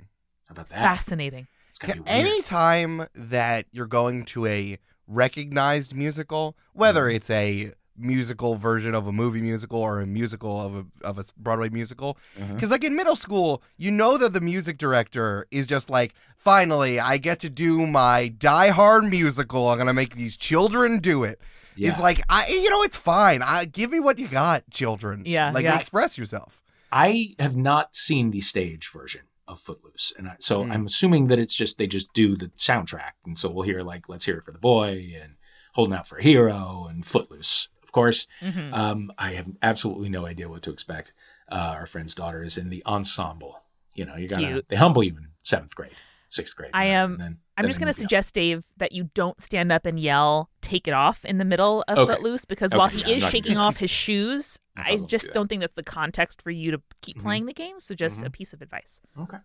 [0.47, 0.79] How about that?
[0.79, 1.47] fascinating.
[1.71, 2.09] It's gonna be weird.
[2.27, 7.17] Anytime that you're going to a recognized musical, whether Mm-hmm.
[7.17, 11.25] it's a musical version of a movie musical or a musical of a of a
[11.37, 12.55] Broadway musical, Mhm.
[12.55, 16.99] because like in middle school, you know that the music director is just like, finally,
[17.01, 19.69] I get to do my Die Hard musical.
[19.69, 21.41] I'm gonna make these children do it.
[21.77, 23.43] It's like I, you know, it's fine.
[23.43, 25.23] I give me what you got, children.
[25.27, 25.77] Yeah, like yeah.
[25.77, 26.61] express yourself.
[26.93, 30.71] I have not seen the stage version of Footloose, and I, so Hmm.
[30.73, 34.09] I'm assuming that it's just they just do the soundtrack, and so we'll hear like
[34.09, 35.35] "Let's Hear It for the Boy" and
[35.75, 38.73] "Holding Out for a Hero" and "Footloose." Of course, Mhm.
[38.75, 41.13] um, I have absolutely no idea what to expect.
[41.49, 43.63] Uh, our friend's daughter is in the ensemble.
[43.95, 44.69] You know, you gotta Cute.
[44.69, 45.93] they humble you in seventh grade,
[46.29, 46.73] sixth grade.
[46.75, 47.19] I and am.
[47.19, 49.99] then- I'm just going to move you suggest, Dave, that you don't stand up and
[50.01, 52.13] yell "Take it off" in the middle of Okay.
[52.13, 55.33] Footloose because Okay, while he I'm is shaking off his shoes, I I just do
[55.35, 57.23] don't think that's the context for you to keep Mhm.
[57.23, 57.79] playing the game.
[57.79, 58.27] So just Mhm.
[58.27, 59.01] a piece of advice.
[59.19, 59.37] Okay.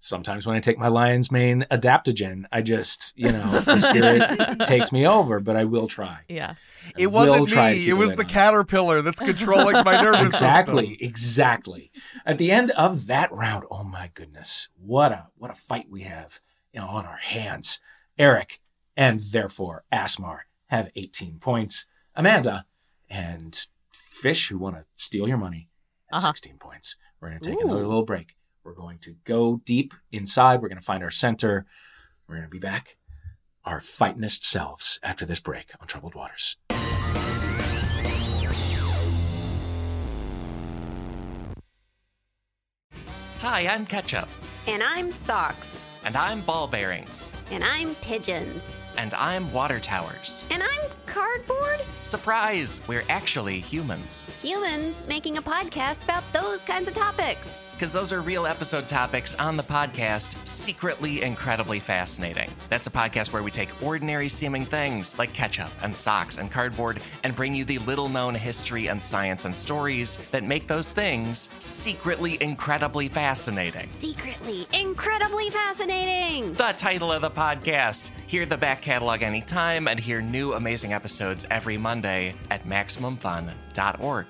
[0.00, 4.92] Sometimes when I take my lion's mane adaptogen, I just, you know, the spirit takes
[4.92, 6.20] me over, but I will try.
[6.28, 6.54] Yeah.
[6.86, 7.88] I It wasn't try me.
[7.88, 11.06] It was the on caterpillar that's controlling my nervous exactly, system.
[11.08, 11.90] exactly.
[12.26, 16.02] At the end of that round, oh my goodness, what a what a fight we
[16.02, 16.40] have
[16.76, 17.80] you know, on our hands.
[18.18, 18.60] Eric
[18.96, 21.86] and therefore Asmar have 18 points.
[22.14, 22.66] Amanda
[23.08, 25.68] and Fish, who want to steal your money,
[26.10, 26.28] have Uh-huh.
[26.28, 26.96] 16 points.
[27.20, 27.64] We're going to take Ooh.
[27.66, 28.36] another little break.
[28.62, 30.60] We're going to go deep inside.
[30.60, 31.64] We're going to find our center.
[32.26, 32.96] We're going to be back,
[33.64, 36.56] our fightingest selves, after this break on Troubled Waters.
[43.40, 44.28] Hi, I'm Ketchup.
[44.66, 45.85] And I'm Socks.
[46.06, 47.32] And I'm Ball Bearings.
[47.50, 48.62] And I'm Pigeons.
[48.96, 50.46] And I'm Water Towers.
[50.52, 51.82] And I'm Cardboard.
[52.02, 52.78] Surprise!
[52.86, 54.30] We're actually humans.
[54.40, 57.66] Humans making a podcast about those kinds of topics.
[57.76, 62.48] Because those are real episode topics on the podcast, secretly incredibly fascinating.
[62.70, 67.02] That's a podcast where we take ordinary seeming things like ketchup and socks and cardboard
[67.22, 71.50] and bring you the little known history and science and stories that make those things
[71.58, 73.90] secretly incredibly fascinating.
[73.90, 76.54] Secretly incredibly fascinating.
[76.54, 78.08] The title of the podcast.
[78.26, 84.26] Hear the back catalog anytime and hear new amazing episodes every Monday at MaximumFun.org.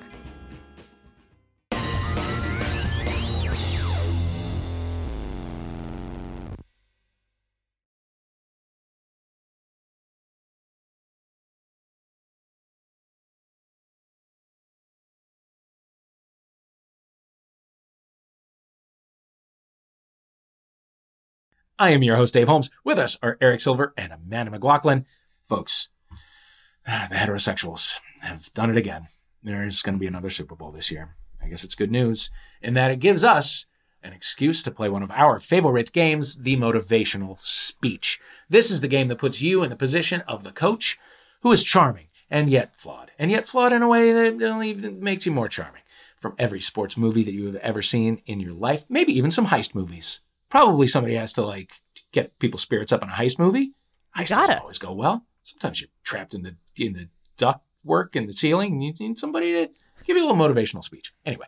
[21.78, 22.70] I am your host, Dave Holmes.
[22.84, 25.04] With us are Eric Silver and Amanda McLaughlin.
[25.44, 25.90] Folks,
[26.86, 29.08] the heterosexuals have done it again.
[29.42, 31.14] There's going to be another Super Bowl this year.
[31.42, 32.30] I guess it's good news
[32.62, 33.66] in that it gives us
[34.02, 38.20] an excuse to play one of our favorite games, the motivational speech.
[38.48, 40.98] This is the game that puts you in the position of the coach
[41.42, 45.26] who is charming and yet flawed, and yet flawed in a way that only makes
[45.26, 45.82] you more charming.
[46.18, 49.48] From every sports movie that you have ever seen in your life, maybe even some
[49.48, 50.20] heist movies.
[50.48, 51.72] Probably somebody has to like
[52.12, 53.72] get people's spirits up in a heist movie.
[54.16, 54.60] Heist doesn't gotta.
[54.60, 55.26] always go well.
[55.42, 59.18] Sometimes you're trapped in the in the duct work in the ceiling, and you need
[59.18, 59.70] somebody to
[60.04, 61.12] give you a little motivational speech.
[61.24, 61.46] Anyway,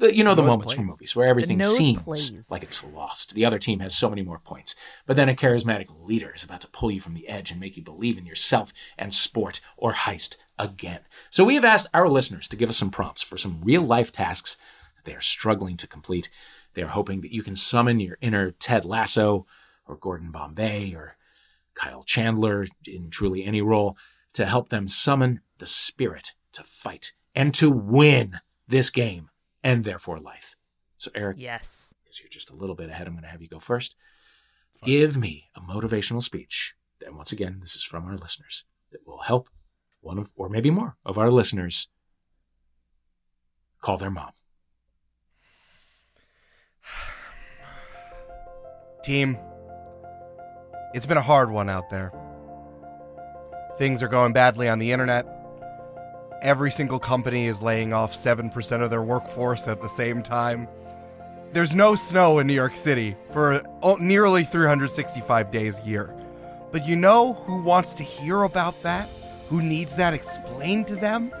[0.00, 2.32] the, you know the Nose moments from movies where everything seems plays.
[2.50, 3.34] like it's lost.
[3.34, 4.74] The other team has so many more points,
[5.06, 7.76] but then a charismatic leader is about to pull you from the edge and make
[7.76, 11.00] you believe in yourself and sport or heist again.
[11.30, 14.10] So we have asked our listeners to give us some prompts for some real life
[14.10, 14.56] tasks
[14.96, 16.30] that they are struggling to complete.
[16.74, 19.46] They are hoping that you can summon your inner Ted Lasso
[19.86, 21.16] or Gordon Bombay or
[21.74, 23.96] Kyle Chandler in truly any role
[24.34, 29.30] to help them summon the spirit to fight and to win this game
[29.62, 30.54] and therefore life.
[30.96, 31.92] So, Eric, Yes.
[32.04, 33.96] because you're just a little bit ahead, I'm going to have you go first.
[34.82, 39.22] Give me a motivational speech and once again, this is from our listeners, that will
[39.22, 39.48] help
[40.00, 41.88] one of, or maybe more of our listeners
[43.80, 44.30] call their mom.
[49.02, 49.38] Team,
[50.92, 52.12] it's been a hard one out there.
[53.78, 55.26] Things are going badly on the internet.
[56.42, 60.68] Every single company is laying off 7% of their workforce at the same time.
[61.52, 63.62] There's no snow in New York City for
[63.98, 66.14] nearly 365 days a year.
[66.70, 69.08] But you know who wants to hear about that?
[69.48, 71.32] Who needs that explained to them?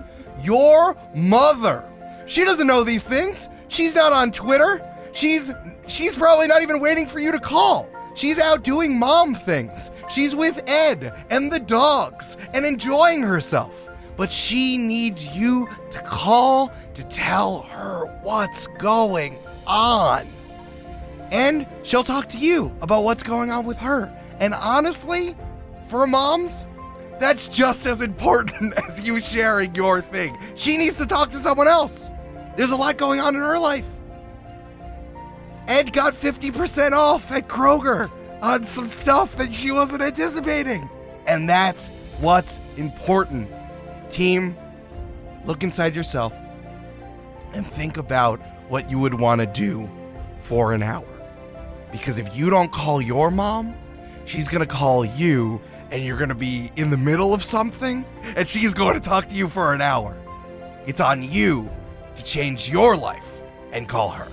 [0.42, 1.84] Your mother.
[2.26, 3.48] She doesn't know these things.
[3.68, 4.86] She's not on Twitter.
[5.12, 5.52] She's
[5.86, 7.88] she's probably not even waiting for you to call.
[8.14, 9.90] She's out doing mom things.
[10.08, 13.88] She's with Ed and the dogs and enjoying herself.
[14.16, 20.26] But she needs you to call to tell her what's going on.
[21.32, 24.14] And she'll talk to you about what's going on with her.
[24.40, 25.36] And honestly,
[25.88, 26.66] for moms,
[27.20, 30.36] that's just as important as you sharing your thing.
[30.54, 32.10] She needs to talk to someone else.
[32.56, 33.86] There's a lot going on in her life.
[35.70, 38.10] Ed got 50% off at Kroger
[38.42, 40.90] on some stuff that she wasn't anticipating.
[41.28, 43.48] And that's what's important.
[44.10, 44.56] Team,
[45.44, 46.32] look inside yourself
[47.52, 49.88] and think about what you would want to do
[50.40, 51.06] for an hour.
[51.92, 53.76] Because if you don't call your mom,
[54.24, 55.60] she's going to call you
[55.92, 58.04] and you're going to be in the middle of something
[58.34, 60.16] and she's going to talk to you for an hour.
[60.88, 61.70] It's on you
[62.16, 63.26] to change your life
[63.70, 64.26] and call her.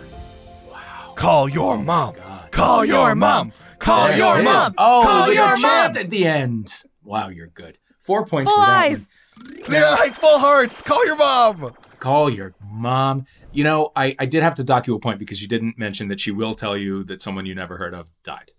[1.18, 1.22] Wow.
[1.22, 2.15] Call your mom.
[2.51, 3.53] Call your mom.
[3.80, 4.63] Call There your it mom.
[4.68, 4.74] is.
[4.78, 5.97] Oh, Call the your mom.
[5.97, 6.84] at the end.
[7.03, 7.78] Wow, you're good.
[7.99, 8.99] Four points Full for that eyes.
[8.99, 9.63] one.
[9.63, 10.82] Clear eyes, full hearts.
[10.82, 11.74] Call your mom.
[11.99, 13.26] Call your mom.
[13.51, 16.07] You know, I, I did have to dock you a point because you didn't mention
[16.09, 18.51] that she will tell you that someone you never heard of died.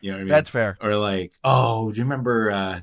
[0.00, 0.28] You know what I mean?
[0.30, 0.76] That's fair.
[0.80, 2.50] Or like, oh, do you remember?
[2.50, 2.80] Uh,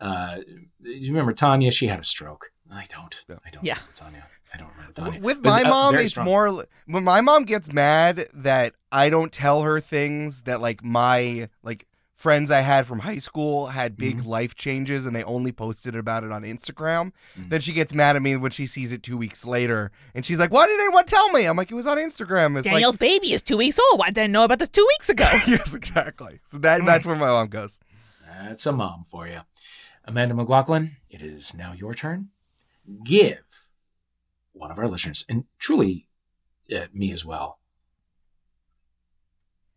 [0.00, 0.36] uh,
[0.82, 1.70] do you remember Tanya?
[1.70, 2.50] She had a stroke.
[2.70, 3.24] I don't.
[3.44, 3.64] I don't.
[3.64, 3.74] Yeah.
[3.74, 4.26] remember Tanya.
[4.54, 5.20] I don't remember Tanya.
[5.20, 6.24] With But, my mom, very it's strong.
[6.26, 11.48] more when my mom gets mad that I don't tell her things that like my
[11.62, 14.28] like friends I had from high school had big Mm-hmm.
[14.28, 17.12] life changes and they only posted about it on Instagram.
[17.38, 17.50] Mm.
[17.50, 20.38] Then she gets mad at me when she sees it two weeks later and she's
[20.38, 23.32] like, "Why did anyone tell me?" I'm like, "It was on Instagram." It's Daniel's baby
[23.34, 24.00] is two weeks old.
[24.00, 25.24] Why didn't I know about this two weeks ago?
[25.46, 26.40] yes, exactly.
[26.50, 27.80] So that that's where my mom goes.
[28.26, 29.40] That's a mom for you.
[30.04, 32.28] Amanda McLaughlin, it is now your turn.
[33.04, 33.38] Give
[34.56, 36.08] one of our listeners, and truly
[36.74, 37.60] uh, me as well,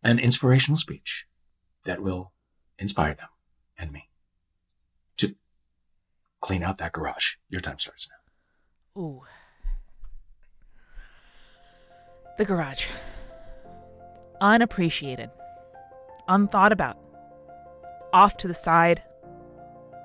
[0.04, 1.28] an inspirational speech
[1.84, 2.32] that will
[2.78, 3.28] inspire them
[3.78, 4.10] and me
[5.18, 5.36] to
[6.42, 7.36] clean out that garage.
[7.50, 9.02] Your time starts now.
[9.02, 9.22] Ooh.
[12.38, 12.86] The garage.
[14.40, 15.30] Unappreciated.
[16.30, 16.98] Unthought about.
[18.14, 19.04] Off to the side.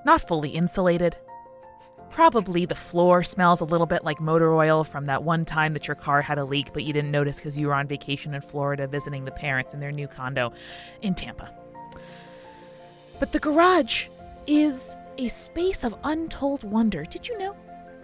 [0.05, 1.17] Not fully insulated.
[2.15, 5.85] Probably the floor smells a little bit like motor oil from that one time that
[5.85, 8.39] your car had a leak, but you didn't notice because you were on vacation in
[8.39, 10.53] Florida visiting the parents in their new condo
[11.01, 11.53] in Tampa.
[13.19, 14.07] But the garage
[14.47, 17.03] is a space of untold wonder.
[17.03, 17.53] Did you know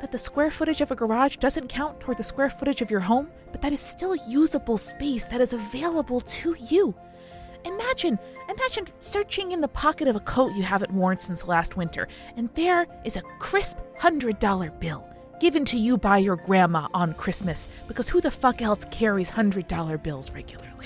[0.01, 2.99] that the square footage of a garage doesn't count toward the square footage of your
[2.99, 6.93] home, but that is still usable space that is available to you?
[7.65, 8.17] Imagine,
[8.49, 12.49] imagine searching in the pocket of a coat you haven't worn since last winter, and
[12.55, 15.07] there is a crisp $100 bill
[15.39, 20.03] given to you by your grandma on Christmas, because who the fuck else carries $100
[20.03, 20.85] bills regularly?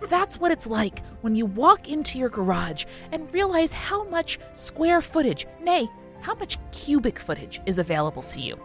[0.10, 5.00] That's what it's like when you walk into your garage and realize how much square
[5.00, 5.88] footage, nay,
[6.20, 8.60] how much cubic footage is available to you.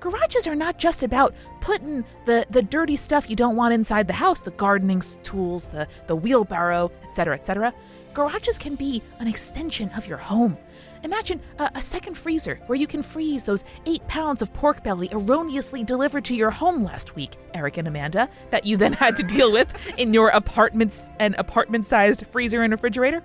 [0.00, 4.12] Garages are not just about putting the, the dirty stuff you don't want inside the
[4.12, 7.74] house, the gardening tools, the, the wheelbarrow, etc., etc.
[8.14, 10.56] Garages can be an extension of your home.
[11.02, 15.08] Imagine a, a second freezer where you can freeze those eight pounds of pork belly
[15.12, 19.22] erroneously delivered to your home last week, Eric and Amanda, that you then had to
[19.22, 23.22] deal with in your apartments and apartment-sized freezer and refrigerator.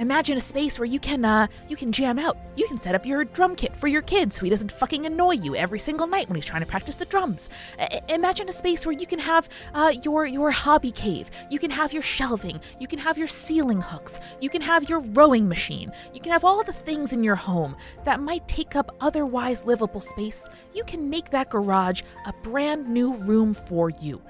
[0.00, 2.36] Imagine a space where you can uh you can jam out.
[2.56, 5.32] You can set up your drum kit for your kid so he doesn't fucking annoy
[5.32, 7.48] you every single night when he's trying to practice the drums.
[7.78, 11.30] I- imagine a space where you can have uh your your hobby cave.
[11.48, 12.60] You can have your shelving.
[12.80, 14.18] You can have your ceiling hooks.
[14.40, 15.92] You can have your rowing machine.
[16.12, 20.00] You can have all the things in your home that might take up otherwise livable
[20.00, 20.48] space.
[20.74, 24.20] You can make that garage a brand new room for you.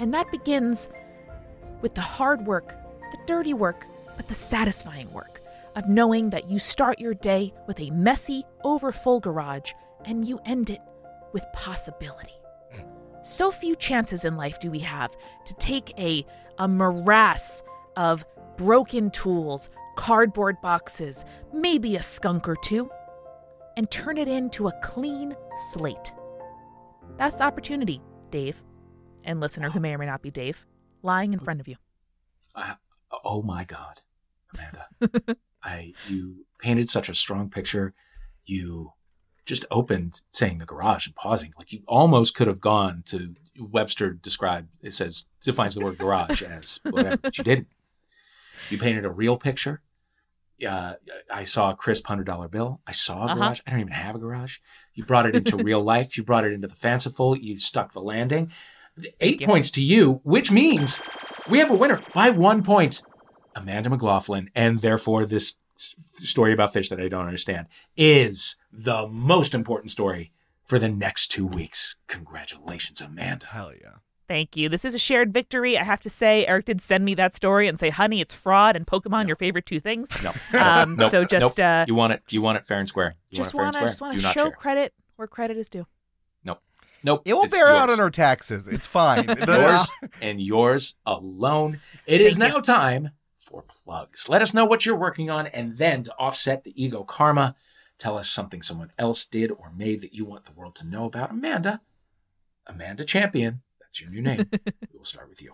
[0.00, 0.88] And that begins
[1.80, 2.76] with the hard work,
[3.12, 3.86] the dirty work,
[4.22, 5.42] but the satisfying work
[5.74, 9.72] of knowing that you start your day with a messy, overfull garage
[10.04, 10.80] and you end it
[11.32, 12.30] with possibility.
[13.24, 15.10] So few chances in life do we have
[15.44, 16.24] to take a,
[16.58, 17.64] a morass
[17.96, 18.24] of
[18.56, 22.88] broken tools, cardboard boxes, maybe a skunk or two,
[23.76, 25.34] and turn it into a clean
[25.72, 26.12] slate.
[27.16, 28.00] That's the opportunity,
[28.30, 28.62] Dave,
[29.24, 30.64] and listener who may or may not be Dave,
[31.02, 31.74] lying in front of you.
[32.54, 32.74] Uh,
[33.24, 34.02] oh my God,
[34.54, 34.86] Amanda.
[35.62, 37.94] I you painted such a strong picture.
[38.44, 38.92] You
[39.44, 41.52] just opened saying the garage and pausing.
[41.58, 46.42] Like you almost could have gone to Webster describe it says defines the word garage
[46.58, 47.68] as whatever, but you didn't.
[48.70, 49.82] You painted a real picture.
[50.66, 50.94] Uh,
[51.32, 52.80] I saw a crisp hundred dollar bill.
[52.86, 53.34] I saw a Uh-huh.
[53.34, 53.60] garage.
[53.66, 54.58] I don't even have a garage.
[54.94, 56.16] You brought it into real life.
[56.16, 57.36] You brought it into the fanciful.
[57.36, 58.52] You stuck the landing.
[59.20, 59.46] Eight you.
[59.46, 61.00] points to you, which means
[61.48, 63.02] we have a winner by one point.
[63.54, 69.54] Amanda McLaughlin, and therefore this story about fish that I don't understand is the most
[69.54, 70.32] important story
[70.62, 71.96] for the next two weeks.
[72.06, 73.46] Congratulations, Amanda.
[73.46, 73.94] Hell yeah.
[74.28, 74.68] Thank you.
[74.68, 75.76] This is a shared victory.
[75.76, 78.76] I have to say, Eric did send me that story and say, honey, it's fraud
[78.76, 80.10] and Pokemon, your favorite two things.
[80.22, 80.32] No.
[80.58, 81.10] Um, Nope.
[81.10, 81.66] so just, Nope.
[81.66, 82.22] uh, you want it.
[82.30, 83.16] You want it fair and square.
[83.30, 84.50] You just want want to just want to show share.
[84.52, 85.86] credit where credit is due.
[86.44, 86.60] Nope.
[87.02, 87.22] Nope.
[87.26, 87.98] It will It's bear out yours.
[87.98, 88.66] on our taxes.
[88.68, 89.26] It's fine.
[89.46, 89.90] yours
[90.22, 91.80] and yours alone.
[92.06, 92.56] It is Thank you.
[92.58, 93.10] now time
[93.52, 94.30] for plugs.
[94.30, 97.54] Let us know what you're working on, and then to offset the ego karma,
[97.98, 101.04] tell us something someone else did or made that you want the world to know
[101.04, 101.30] about.
[101.30, 101.82] Amanda,
[102.66, 104.48] Amanda Champion, that's your new name.
[104.52, 105.52] we will start with you.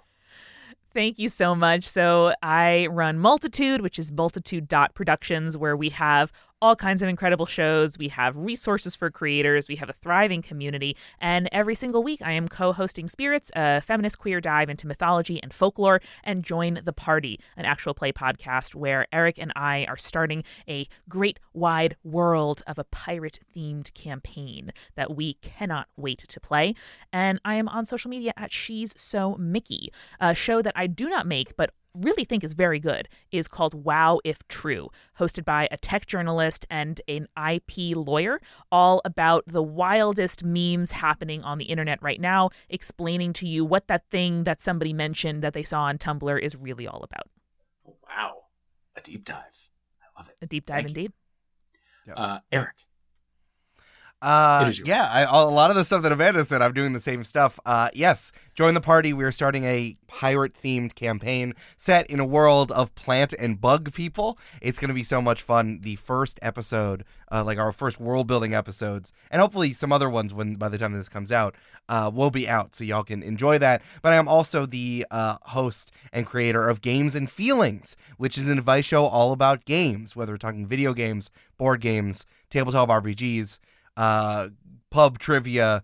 [0.95, 1.85] Thank you so much.
[1.85, 7.99] So I run Multitude, which is multitude.productions, where we have all kinds of incredible shows.
[7.99, 9.69] We have resources for creators.
[9.69, 10.97] We have a thriving community.
[11.21, 15.41] And every single week, I am co hosting Spirits, a feminist queer dive into mythology
[15.43, 19.97] and folklore, and Join the Party, an actual play podcast where Eric and I are
[19.97, 26.41] starting a great wide world of a pirate themed campaign that we cannot wait to
[26.41, 26.75] play.
[27.13, 31.09] And I am on social media at She's So Mickey, a show that I do
[31.09, 35.69] not make, but really think is very good is called Wow If True, hosted by
[35.71, 38.41] a tech journalist and an IP lawyer,
[38.71, 43.89] all about the wildest memes happening on the internet right now, explaining to you what
[43.89, 47.29] that thing that somebody mentioned that they saw on Tumblr is really all about.
[47.85, 48.45] Wow.
[48.97, 49.69] A deep dive.
[50.03, 50.37] I love it.
[50.43, 51.03] A deep dive Thank you.
[51.03, 51.13] indeed.
[52.17, 52.88] Uh, Eric.
[54.21, 54.89] Uh, It is yours.
[54.89, 57.61] yeah, I, a lot of the stuff that Amanda said, I'm doing the same stuff.
[57.65, 59.13] Uh, yes, join the party.
[59.13, 64.37] We're starting a pirate themed campaign set in a world of plant and bug people.
[64.61, 65.81] It's going to be so much fun.
[65.83, 70.35] The first episode, uh, like our first world building episodes, and hopefully some other ones
[70.35, 71.55] when by the time this comes out,
[71.89, 73.83] uh, will be out so y'all can enjoy that.
[74.03, 78.49] But I am also the uh, host and creator of Games and Feelings, which is
[78.49, 83.61] an advice show all about games, whether we're talking video games, board games, tabletop RPGs
[83.99, 84.49] uh,
[84.91, 85.83] pub trivia,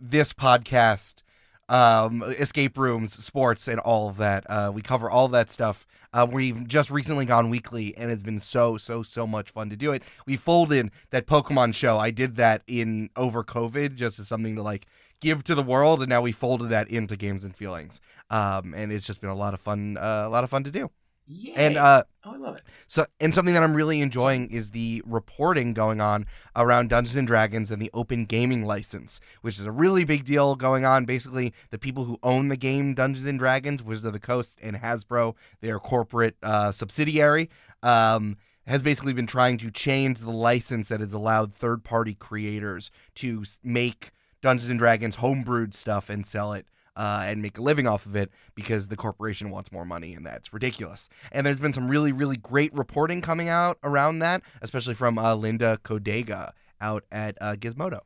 [0.00, 1.22] this podcast,
[1.68, 4.48] um, escape rooms, sports, and all of that.
[4.48, 5.86] Uh, we cover all that stuff.
[6.12, 9.76] Uh, we've just recently gone weekly, and it's been so, so, so much fun to
[9.76, 10.02] do it.
[10.26, 11.98] We folded that Pokemon show.
[11.98, 14.86] I did that in over COVID just as something to like
[15.20, 18.00] give to the world, and now we folded that into games and feelings.
[18.30, 20.70] Um, and it's just been a lot of fun, uh, a lot of fun to
[20.70, 20.90] do.
[21.28, 21.54] Yay.
[21.56, 22.62] And uh, oh, I love it.
[22.86, 27.26] so, and something that I'm really enjoying is the reporting going on around Dungeons and
[27.26, 31.04] Dragons and the open gaming license, which is a really big deal going on.
[31.04, 34.76] Basically, the people who own the game Dungeons and Dragons, Wizard of the Coast and
[34.76, 37.50] Hasbro, their corporate uh, subsidiary,
[37.82, 43.44] um, has basically been trying to change the license that has allowed third-party creators to
[43.64, 44.12] make
[44.42, 46.66] Dungeons and Dragons homebrewed stuff and sell it
[46.96, 50.26] uh, and make a living off of it because the corporation wants more money and
[50.26, 51.08] that's ridiculous.
[51.30, 55.34] And there's been some really, really great reporting coming out around that, especially from uh,
[55.34, 58.00] Linda Codega out at uh, Gizmodo.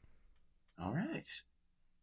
[0.82, 1.28] All right.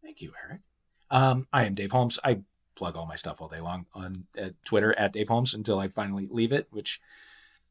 [0.04, 0.62] Thank you, Eric.
[1.10, 2.20] Um, I am Dave Holmes.
[2.24, 2.42] I
[2.76, 5.88] plug all my stuff all day long on uh, Twitter at Dave Holmes until I
[5.88, 7.02] finally leave it, which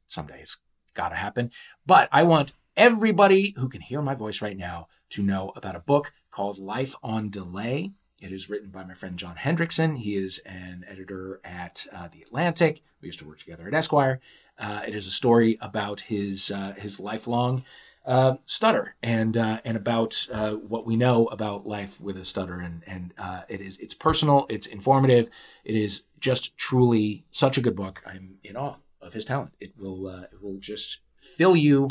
[0.06, 0.58] someday it's
[0.94, 1.50] got to happen.
[1.86, 5.80] But I want everybody who can hear my voice right now to know about a
[5.80, 7.92] book called Life on Delay.
[8.20, 9.98] It is written by my friend John Hendrickson.
[9.98, 12.82] He is an editor at uh, The Atlantic.
[13.02, 14.20] We used to work together at Esquire.
[14.58, 17.62] Uh, it is a story about his uh, his lifelong
[18.06, 22.58] uh, stutter and uh, and about uh, what we know about life with a stutter
[22.58, 23.12] and and
[23.48, 25.28] it is it's personal, it's informative,
[25.62, 28.02] it is just truly such a good book.
[28.06, 29.52] I'm in awe of his talent.
[29.60, 31.90] It will it will just fill you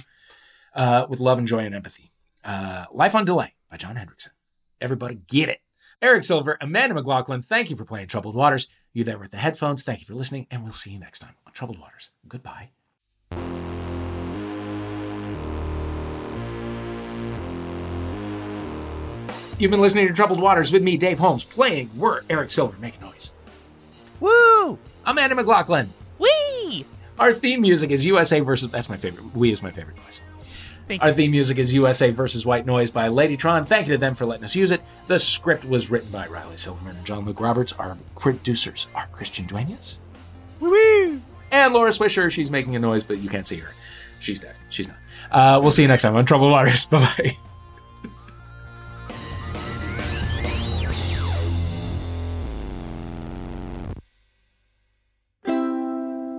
[0.76, 2.12] with love and joy and empathy.
[2.44, 4.32] Life on Delay by John Hendrickson.
[4.82, 5.62] Everybody get it.
[6.06, 8.68] Eric Silver, Amanda McLaughlin, thank you for playing Troubled Waters.
[8.93, 11.34] You there with the headphones, thank you for listening, and we'll see you next time
[11.47, 12.12] on Troubled Waters.
[12.28, 12.70] Goodbye.
[19.58, 22.78] You've been listening to Troubled Waters with me, Dave Holmes, playing We're Eric Silver.
[22.78, 23.32] Make a noise.
[24.20, 24.74] Woo!
[25.06, 25.91] I'm Amanda McLaughlin.
[26.20, 26.86] Whee!
[27.18, 28.70] Our theme music is USA versus.
[28.70, 29.36] That's my favorite.
[29.36, 30.22] We is my favorite noise.
[30.88, 31.16] Thank Our you.
[31.16, 33.66] theme music is USA versus White Noise by Ladytron.
[33.66, 34.82] Thank you to them for letting us use it.
[35.08, 37.74] The script was written by Riley Silverman and John Luke Roberts.
[37.74, 39.98] Our producers are Christian Duenas.
[40.60, 41.22] Woo!
[41.52, 42.30] And Laura Swisher.
[42.30, 43.72] She's making a noise, but you can't see her.
[44.20, 44.56] She's dead.
[44.70, 44.98] She's not.
[45.32, 46.86] Uh, we'll see you next time on Troubled Waters.
[46.92, 47.38] Bye bye.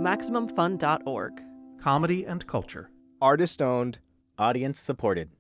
[0.06, 1.42] MaximumFun.org.
[1.80, 2.90] Comedy and culture.
[3.20, 3.98] Artist owned,
[4.38, 5.30] audience supported.